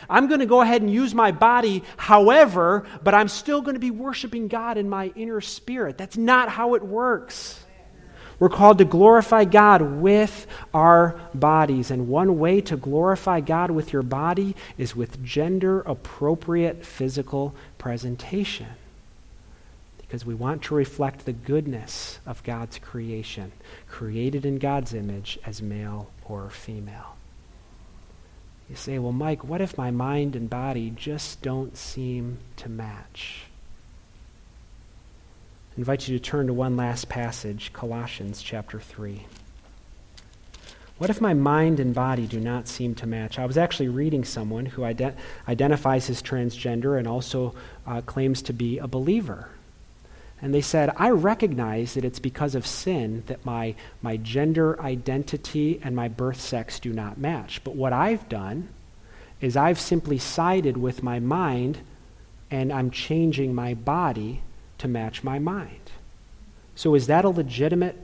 I'm 0.08 0.26
going 0.26 0.40
to 0.40 0.46
go 0.46 0.60
ahead 0.60 0.82
and 0.82 0.90
use 0.90 1.14
my 1.14 1.32
body, 1.32 1.84
however, 1.96 2.86
but 3.02 3.14
I'm 3.14 3.28
still 3.28 3.60
going 3.60 3.74
to 3.74 3.80
be 3.80 3.90
worshiping 3.90 4.48
God 4.48 4.78
in 4.78 4.88
my 4.88 5.12
inner 5.14 5.40
spirit. 5.40 5.98
That's 5.98 6.16
not 6.16 6.48
how 6.48 6.74
it 6.74 6.82
works. 6.82 7.61
We're 8.42 8.48
called 8.48 8.78
to 8.78 8.84
glorify 8.84 9.44
God 9.44 9.82
with 9.82 10.48
our 10.74 11.14
bodies. 11.32 11.92
And 11.92 12.08
one 12.08 12.40
way 12.40 12.60
to 12.62 12.76
glorify 12.76 13.38
God 13.38 13.70
with 13.70 13.92
your 13.92 14.02
body 14.02 14.56
is 14.76 14.96
with 14.96 15.22
gender 15.24 15.82
appropriate 15.82 16.84
physical 16.84 17.54
presentation. 17.78 18.66
Because 19.96 20.26
we 20.26 20.34
want 20.34 20.62
to 20.62 20.74
reflect 20.74 21.24
the 21.24 21.32
goodness 21.32 22.18
of 22.26 22.42
God's 22.42 22.80
creation, 22.80 23.52
created 23.88 24.44
in 24.44 24.58
God's 24.58 24.92
image 24.92 25.38
as 25.46 25.62
male 25.62 26.10
or 26.24 26.50
female. 26.50 27.14
You 28.68 28.74
say, 28.74 28.98
well, 28.98 29.12
Mike, 29.12 29.44
what 29.44 29.60
if 29.60 29.78
my 29.78 29.92
mind 29.92 30.34
and 30.34 30.50
body 30.50 30.90
just 30.90 31.42
don't 31.42 31.76
seem 31.76 32.38
to 32.56 32.68
match? 32.68 33.44
I 35.72 35.78
invite 35.78 36.06
you 36.06 36.18
to 36.18 36.22
turn 36.22 36.48
to 36.48 36.52
one 36.52 36.76
last 36.76 37.08
passage, 37.08 37.72
Colossians 37.72 38.42
chapter 38.42 38.78
3. 38.78 39.24
What 40.98 41.08
if 41.08 41.18
my 41.18 41.32
mind 41.32 41.80
and 41.80 41.94
body 41.94 42.26
do 42.26 42.40
not 42.40 42.68
seem 42.68 42.94
to 42.96 43.06
match? 43.06 43.38
I 43.38 43.46
was 43.46 43.56
actually 43.56 43.88
reading 43.88 44.22
someone 44.22 44.66
who 44.66 44.82
ident- 44.82 45.16
identifies 45.48 46.10
as 46.10 46.22
transgender 46.22 46.98
and 46.98 47.08
also 47.08 47.54
uh, 47.86 48.02
claims 48.02 48.42
to 48.42 48.52
be 48.52 48.76
a 48.78 48.86
believer. 48.86 49.48
And 50.42 50.52
they 50.52 50.60
said, 50.60 50.92
I 50.98 51.08
recognize 51.08 51.94
that 51.94 52.04
it's 52.04 52.18
because 52.18 52.54
of 52.54 52.66
sin 52.66 53.22
that 53.26 53.46
my, 53.46 53.74
my 54.02 54.18
gender 54.18 54.78
identity 54.78 55.80
and 55.82 55.96
my 55.96 56.08
birth 56.08 56.40
sex 56.40 56.80
do 56.80 56.92
not 56.92 57.16
match. 57.16 57.64
But 57.64 57.76
what 57.76 57.94
I've 57.94 58.28
done 58.28 58.68
is 59.40 59.56
I've 59.56 59.80
simply 59.80 60.18
sided 60.18 60.76
with 60.76 61.02
my 61.02 61.18
mind 61.18 61.78
and 62.50 62.70
I'm 62.70 62.90
changing 62.90 63.54
my 63.54 63.72
body 63.72 64.42
to 64.82 64.88
match 64.88 65.22
my 65.22 65.38
mind. 65.38 65.92
So, 66.74 66.96
is 66.96 67.06
that 67.06 67.24
a 67.24 67.28
legitimate 67.28 67.96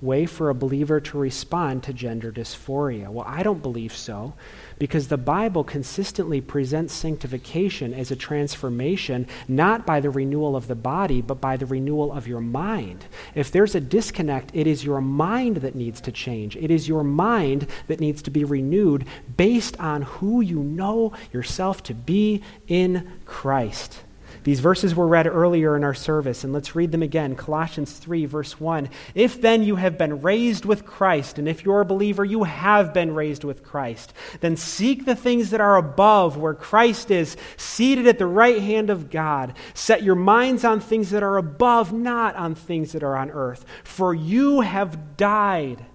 way 0.00 0.24
for 0.24 0.48
a 0.48 0.54
believer 0.54 1.00
to 1.00 1.18
respond 1.18 1.82
to 1.82 1.92
gender 1.92 2.32
dysphoria? 2.32 3.10
Well, 3.10 3.26
I 3.28 3.42
don't 3.42 3.60
believe 3.60 3.94
so, 3.94 4.32
because 4.78 5.08
the 5.08 5.18
Bible 5.18 5.64
consistently 5.64 6.40
presents 6.40 6.94
sanctification 6.94 7.92
as 7.92 8.10
a 8.10 8.16
transformation 8.16 9.26
not 9.48 9.84
by 9.84 10.00
the 10.00 10.08
renewal 10.08 10.56
of 10.56 10.66
the 10.66 10.74
body, 10.74 11.20
but 11.20 11.42
by 11.42 11.58
the 11.58 11.66
renewal 11.66 12.10
of 12.10 12.26
your 12.26 12.40
mind. 12.40 13.04
If 13.34 13.52
there's 13.52 13.74
a 13.74 13.80
disconnect, 13.80 14.50
it 14.54 14.66
is 14.66 14.82
your 14.82 15.02
mind 15.02 15.58
that 15.58 15.74
needs 15.74 16.00
to 16.02 16.12
change. 16.12 16.56
It 16.56 16.70
is 16.70 16.88
your 16.88 17.04
mind 17.04 17.66
that 17.88 18.00
needs 18.00 18.22
to 18.22 18.30
be 18.30 18.44
renewed 18.44 19.04
based 19.36 19.78
on 19.78 20.02
who 20.02 20.40
you 20.40 20.60
know 20.60 21.12
yourself 21.34 21.82
to 21.82 21.94
be 21.94 22.42
in 22.66 23.12
Christ. 23.26 24.00
These 24.44 24.60
verses 24.60 24.94
were 24.94 25.06
read 25.06 25.26
earlier 25.26 25.74
in 25.74 25.84
our 25.84 25.94
service, 25.94 26.44
and 26.44 26.52
let's 26.52 26.76
read 26.76 26.92
them 26.92 27.02
again. 27.02 27.34
Colossians 27.34 27.94
3, 27.94 28.26
verse 28.26 28.60
1. 28.60 28.90
If 29.14 29.40
then 29.40 29.62
you 29.62 29.76
have 29.76 29.96
been 29.96 30.20
raised 30.20 30.66
with 30.66 30.84
Christ, 30.84 31.38
and 31.38 31.48
if 31.48 31.64
you're 31.64 31.80
a 31.80 31.86
believer, 31.86 32.26
you 32.26 32.44
have 32.44 32.92
been 32.92 33.14
raised 33.14 33.42
with 33.42 33.62
Christ, 33.62 34.12
then 34.40 34.56
seek 34.56 35.06
the 35.06 35.16
things 35.16 35.48
that 35.50 35.62
are 35.62 35.76
above, 35.76 36.36
where 36.36 36.54
Christ 36.54 37.10
is, 37.10 37.38
seated 37.56 38.06
at 38.06 38.18
the 38.18 38.26
right 38.26 38.60
hand 38.60 38.90
of 38.90 39.10
God. 39.10 39.54
Set 39.72 40.02
your 40.02 40.14
minds 40.14 40.62
on 40.62 40.78
things 40.78 41.10
that 41.10 41.22
are 41.22 41.38
above, 41.38 41.94
not 41.94 42.36
on 42.36 42.54
things 42.54 42.92
that 42.92 43.02
are 43.02 43.16
on 43.16 43.30
earth. 43.30 43.64
For 43.82 44.12
you 44.12 44.60
have 44.60 45.16
died 45.16 45.86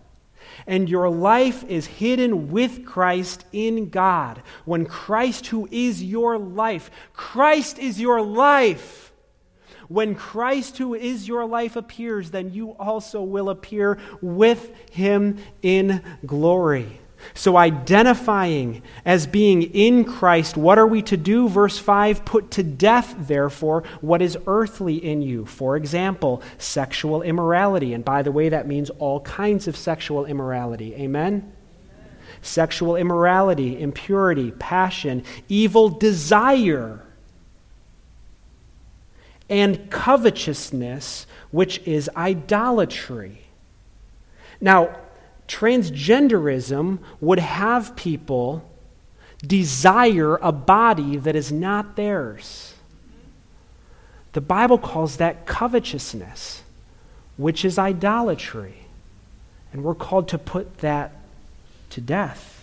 and 0.68 0.90
your 0.90 1.10
life 1.10 1.64
is 1.66 1.86
hidden 1.86 2.50
with 2.52 2.86
Christ 2.86 3.46
in 3.52 3.90
God. 3.90 4.42
When 4.66 4.86
Christ, 4.86 5.48
who 5.48 5.68
is 5.72 6.04
your 6.04 6.38
life, 6.38 6.92
Christ 7.14 7.80
is 7.80 8.00
your 8.00 8.22
life. 8.22 9.12
When 9.88 10.14
Christ, 10.14 10.78
who 10.78 10.94
is 10.94 11.28
your 11.28 11.46
life, 11.46 11.76
appears, 11.76 12.30
then 12.30 12.54
you 12.54 12.72
also 12.78 13.24
will 13.24 13.50
appear 13.50 13.98
with 14.22 14.72
him 14.92 15.40
in 15.64 16.04
glory. 16.26 17.00
So, 17.34 17.58
identifying 17.58 18.82
as 19.06 19.28
being 19.28 19.64
in 19.64 20.04
Christ, 20.04 20.58
what 20.58 20.78
are 20.78 20.88
we 20.88 21.02
to 21.04 21.18
do? 21.18 21.48
Verse 21.48 21.78
5 21.78 22.26
Put 22.26 22.52
to 22.52 22.64
death, 22.64 23.16
therefore, 23.18 23.84
what 24.02 24.22
is 24.22 24.38
earthly 24.48 24.96
in 24.96 25.22
you. 25.22 25.46
For 25.46 25.76
example, 25.76 26.42
sexual 26.58 27.22
immorality. 27.22 27.94
And 27.94 28.04
by 28.04 28.22
the 28.22 28.32
way, 28.32 28.50
that 28.50 28.68
means 28.68 28.90
all 28.92 29.22
kinds 29.22 29.68
of 29.68 29.78
sexual 29.78 30.26
immorality. 30.26 30.96
Amen? 30.96 31.54
Sexual 32.42 32.96
immorality, 32.96 33.80
impurity, 33.80 34.52
passion, 34.52 35.24
evil 35.50 35.90
desire, 35.90 37.04
and 39.50 39.90
covetousness, 39.90 41.26
which 41.52 41.80
is 41.86 42.10
idolatry. 42.16 43.42
Now, 44.62 44.96
transgenderism 45.50 47.00
would 47.20 47.40
have 47.40 47.96
people 47.96 48.64
desire 49.46 50.38
a 50.38 50.52
body 50.52 51.18
that 51.18 51.36
is 51.36 51.52
not 51.52 51.96
theirs. 51.96 52.76
The 54.34 54.42
Bible 54.42 54.78
calls 54.78 55.18
that 55.18 55.46
covetousness, 55.46 56.64
which 57.38 57.66
is 57.66 57.80
idolatry. 57.80 58.76
And 59.74 59.84
we're 59.84 59.96
called 59.96 60.28
to 60.30 60.38
put 60.38 60.80
that 60.80 61.14
to 61.92 62.02
death. 62.02 62.59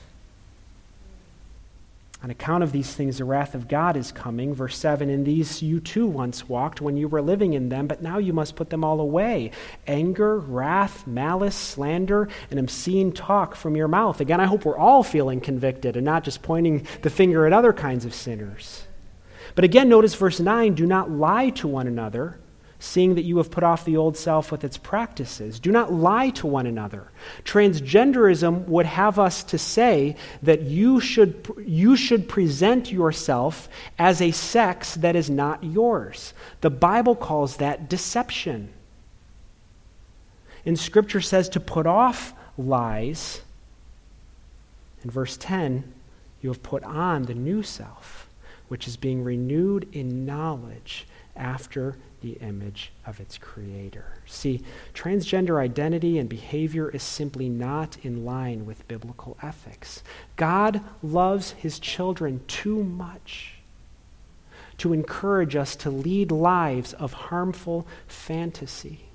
On 2.23 2.31
account 2.31 2.63
of 2.63 2.73
these 2.73 2.95
things, 2.95 3.19
the 3.19 3.25
wrath 3.25 3.55
of 3.55 3.69
God 3.69 3.97
is 3.97 4.11
coming. 4.11 4.55
Verse 4.55 4.77
7 4.79 5.11
In 5.11 5.25
these 5.25 5.63
you 5.63 5.81
too 5.81 6.07
once 6.07 6.49
walked 6.49 6.81
when 6.81 6.97
you 6.97 7.09
were 7.09 7.21
living 7.21 7.53
in 7.53 7.69
them, 7.69 7.87
but 7.87 8.03
now 8.03 8.17
you 8.17 8.33
must 8.33 8.57
put 8.57 8.71
them 8.71 8.83
all 8.83 9.01
away 9.01 9.51
anger, 9.87 10.39
wrath, 10.39 11.07
malice, 11.07 11.55
slander, 11.55 12.29
and 12.51 12.59
obscene 12.59 13.13
talk 13.13 13.55
from 13.55 13.77
your 13.77 13.89
mouth. 13.89 14.21
Again, 14.21 14.41
I 14.41 14.47
hope 14.47 14.65
we're 14.65 14.79
all 14.79 15.03
feeling 15.03 15.41
convicted 15.41 15.95
and 15.95 16.07
not 16.07 16.25
just 16.25 16.43
pointing 16.43 16.87
the 17.03 17.11
finger 17.11 17.47
at 17.47 17.53
other 17.53 17.75
kinds 17.75 18.07
of 18.07 18.15
sinners. 18.15 18.87
But 19.55 19.65
again, 19.65 19.89
notice 19.89 20.15
verse 20.15 20.41
9 20.41 20.75
do 20.75 20.87
not 20.87 21.11
lie 21.11 21.51
to 21.51 21.69
one 21.69 21.87
another 21.87 22.39
seeing 22.79 23.15
that 23.15 23.25
you 23.25 23.39
have 23.39 23.51
put 23.51 23.65
off 23.65 23.85
the 23.85 23.97
old 23.97 24.17
self 24.17 24.53
with 24.53 24.63
its 24.63 24.77
practices. 24.77 25.59
Do 25.59 25.73
not 25.73 25.93
lie 25.93 26.31
to 26.31 26.47
one 26.47 26.67
another. 26.67 27.09
Transgenderism 27.45 28.67
would 28.67 28.87
have 28.87 29.19
us 29.19 29.43
to 29.45 29.59
say 29.59 30.17
that 30.43 30.63
you 30.63 31.01
should, 31.01 31.49
you 31.65 31.97
should 31.97 32.29
present 32.29 32.93
yourself 32.93 33.69
as 33.99 34.21
a 34.21 34.31
sex 34.31 34.95
that 34.97 35.17
is 35.17 35.31
not 35.31 35.65
yours. 35.65 36.35
The 36.61 36.71
Bible 36.71 37.17
calls 37.17 37.57
that 37.57 37.89
deception. 37.89 38.69
And 40.67 40.79
Scripture 40.79 41.21
says 41.21 41.49
to 41.51 41.61
put 41.61 41.87
off 41.87 42.35
lies. 42.59 43.41
In 45.03 45.11
verse 45.11 45.37
10, 45.39 45.93
you 46.43 46.51
have 46.51 46.63
put 46.63 46.85
on 46.85 47.23
the 47.23 47.35
new 47.35 47.63
self, 47.63 48.29
which 48.69 48.87
is 48.87 48.97
being 48.97 49.25
renewed 49.25 49.89
in 49.93 50.27
knowledge 50.27 51.07
after 51.37 51.97
the 52.23 52.33
image 52.41 52.93
of 53.07 53.21
its 53.21 53.39
creator. 53.39 54.15
See, 54.27 54.63
transgender 54.95 55.61
identity 55.61 56.19
and 56.19 56.29
behavior 56.29 56.89
is 56.91 57.03
simply 57.03 57.49
not 57.49 57.99
in 58.03 58.25
line 58.25 58.67
with 58.67 58.89
biblical 58.89 59.37
ethics. 59.43 60.03
God 60.37 60.81
loves 61.03 61.53
his 61.53 61.79
children 61.79 62.41
too 62.47 62.83
much 62.83 63.55
to 64.79 64.93
encourage 64.93 65.57
us 65.57 65.77
to 65.77 65.91
lead 65.91 66.31
lives 66.31 66.93
of 66.95 67.13
harmful 67.13 67.87
fantasy. 68.07 69.06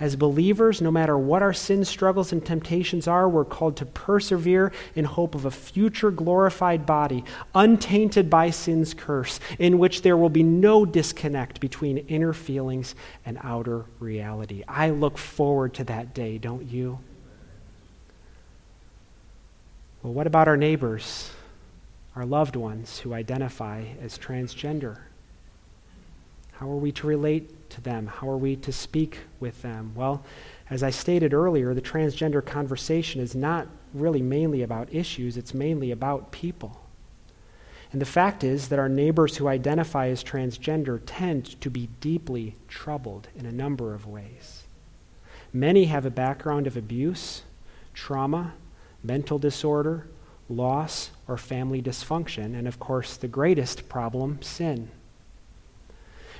As 0.00 0.16
believers, 0.16 0.80
no 0.80 0.90
matter 0.90 1.16
what 1.16 1.42
our 1.42 1.52
sin 1.52 1.84
struggles 1.84 2.32
and 2.32 2.44
temptations 2.44 3.06
are, 3.06 3.28
we're 3.28 3.44
called 3.44 3.76
to 3.76 3.86
persevere 3.86 4.72
in 4.94 5.04
hope 5.04 5.34
of 5.34 5.44
a 5.44 5.50
future 5.50 6.10
glorified 6.10 6.84
body, 6.84 7.24
untainted 7.54 8.28
by 8.28 8.50
sin's 8.50 8.94
curse, 8.94 9.38
in 9.58 9.78
which 9.78 10.02
there 10.02 10.16
will 10.16 10.28
be 10.28 10.42
no 10.42 10.84
disconnect 10.84 11.60
between 11.60 11.98
inner 11.98 12.32
feelings 12.32 12.94
and 13.24 13.38
outer 13.42 13.84
reality. 14.00 14.64
I 14.66 14.90
look 14.90 15.16
forward 15.16 15.74
to 15.74 15.84
that 15.84 16.14
day, 16.14 16.38
don't 16.38 16.66
you? 16.66 16.98
Well, 20.02 20.12
what 20.12 20.26
about 20.26 20.48
our 20.48 20.56
neighbors, 20.56 21.30
our 22.14 22.26
loved 22.26 22.56
ones 22.56 22.98
who 22.98 23.14
identify 23.14 23.84
as 24.02 24.18
transgender? 24.18 24.98
How 26.58 26.70
are 26.70 26.76
we 26.76 26.92
to 26.92 27.06
relate 27.06 27.70
to 27.70 27.80
them? 27.80 28.06
How 28.06 28.28
are 28.28 28.36
we 28.36 28.56
to 28.56 28.72
speak 28.72 29.18
with 29.40 29.62
them? 29.62 29.92
Well, 29.94 30.24
as 30.70 30.82
I 30.82 30.90
stated 30.90 31.34
earlier, 31.34 31.74
the 31.74 31.82
transgender 31.82 32.44
conversation 32.44 33.20
is 33.20 33.34
not 33.34 33.66
really 33.92 34.22
mainly 34.22 34.62
about 34.62 34.94
issues, 34.94 35.36
it's 35.36 35.54
mainly 35.54 35.90
about 35.90 36.32
people. 36.32 36.80
And 37.92 38.00
the 38.00 38.06
fact 38.06 38.42
is 38.42 38.68
that 38.68 38.78
our 38.78 38.88
neighbors 38.88 39.36
who 39.36 39.46
identify 39.46 40.08
as 40.08 40.24
transgender 40.24 41.00
tend 41.06 41.60
to 41.60 41.70
be 41.70 41.88
deeply 42.00 42.56
troubled 42.66 43.28
in 43.36 43.46
a 43.46 43.52
number 43.52 43.94
of 43.94 44.06
ways. 44.06 44.64
Many 45.52 45.84
have 45.84 46.04
a 46.04 46.10
background 46.10 46.66
of 46.66 46.76
abuse, 46.76 47.42
trauma, 47.94 48.54
mental 49.04 49.38
disorder, 49.38 50.08
loss, 50.48 51.10
or 51.28 51.36
family 51.36 51.80
dysfunction, 51.80 52.58
and 52.58 52.66
of 52.66 52.80
course, 52.80 53.16
the 53.16 53.28
greatest 53.28 53.88
problem, 53.88 54.42
sin. 54.42 54.90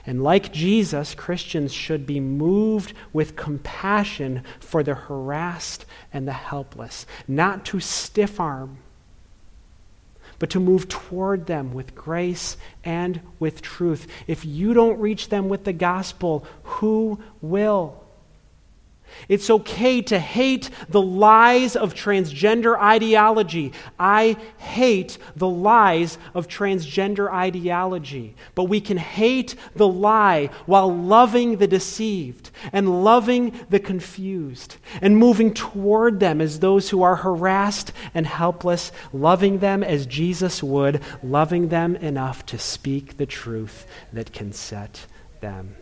And 0.06 0.22
like 0.22 0.52
Jesus, 0.52 1.14
Christians 1.14 1.72
should 1.72 2.06
be 2.06 2.20
moved 2.20 2.92
with 3.12 3.36
compassion 3.36 4.42
for 4.60 4.82
the 4.82 4.94
harassed 4.94 5.86
and 6.12 6.28
the 6.28 6.32
helpless, 6.32 7.06
not 7.26 7.64
to 7.66 7.80
stiff 7.80 8.38
arm, 8.38 8.78
but 10.38 10.50
to 10.50 10.60
move 10.60 10.88
toward 10.88 11.46
them 11.46 11.72
with 11.72 11.94
grace 11.94 12.58
and 12.84 13.20
with 13.38 13.62
truth. 13.62 14.06
If 14.26 14.44
you 14.44 14.74
don't 14.74 15.00
reach 15.00 15.30
them 15.30 15.48
with 15.48 15.64
the 15.64 15.72
gospel, 15.72 16.44
who 16.64 17.18
will? 17.40 18.03
It's 19.28 19.50
okay 19.50 20.02
to 20.02 20.18
hate 20.18 20.70
the 20.88 21.02
lies 21.02 21.76
of 21.76 21.94
transgender 21.94 22.78
ideology. 22.78 23.72
I 23.98 24.36
hate 24.58 25.18
the 25.36 25.48
lies 25.48 26.18
of 26.34 26.48
transgender 26.48 27.32
ideology. 27.32 28.34
But 28.54 28.64
we 28.64 28.80
can 28.80 28.96
hate 28.96 29.54
the 29.74 29.88
lie 29.88 30.50
while 30.66 30.94
loving 30.94 31.56
the 31.56 31.66
deceived 31.66 32.50
and 32.72 33.04
loving 33.04 33.58
the 33.70 33.80
confused 33.80 34.76
and 35.00 35.16
moving 35.16 35.54
toward 35.54 36.20
them 36.20 36.40
as 36.40 36.60
those 36.60 36.90
who 36.90 37.02
are 37.02 37.16
harassed 37.16 37.92
and 38.14 38.26
helpless, 38.26 38.92
loving 39.12 39.58
them 39.58 39.82
as 39.82 40.06
Jesus 40.06 40.62
would, 40.62 41.02
loving 41.22 41.68
them 41.68 41.96
enough 41.96 42.44
to 42.46 42.58
speak 42.58 43.16
the 43.16 43.26
truth 43.26 43.86
that 44.12 44.32
can 44.32 44.52
set 44.52 45.06
them. 45.40 45.76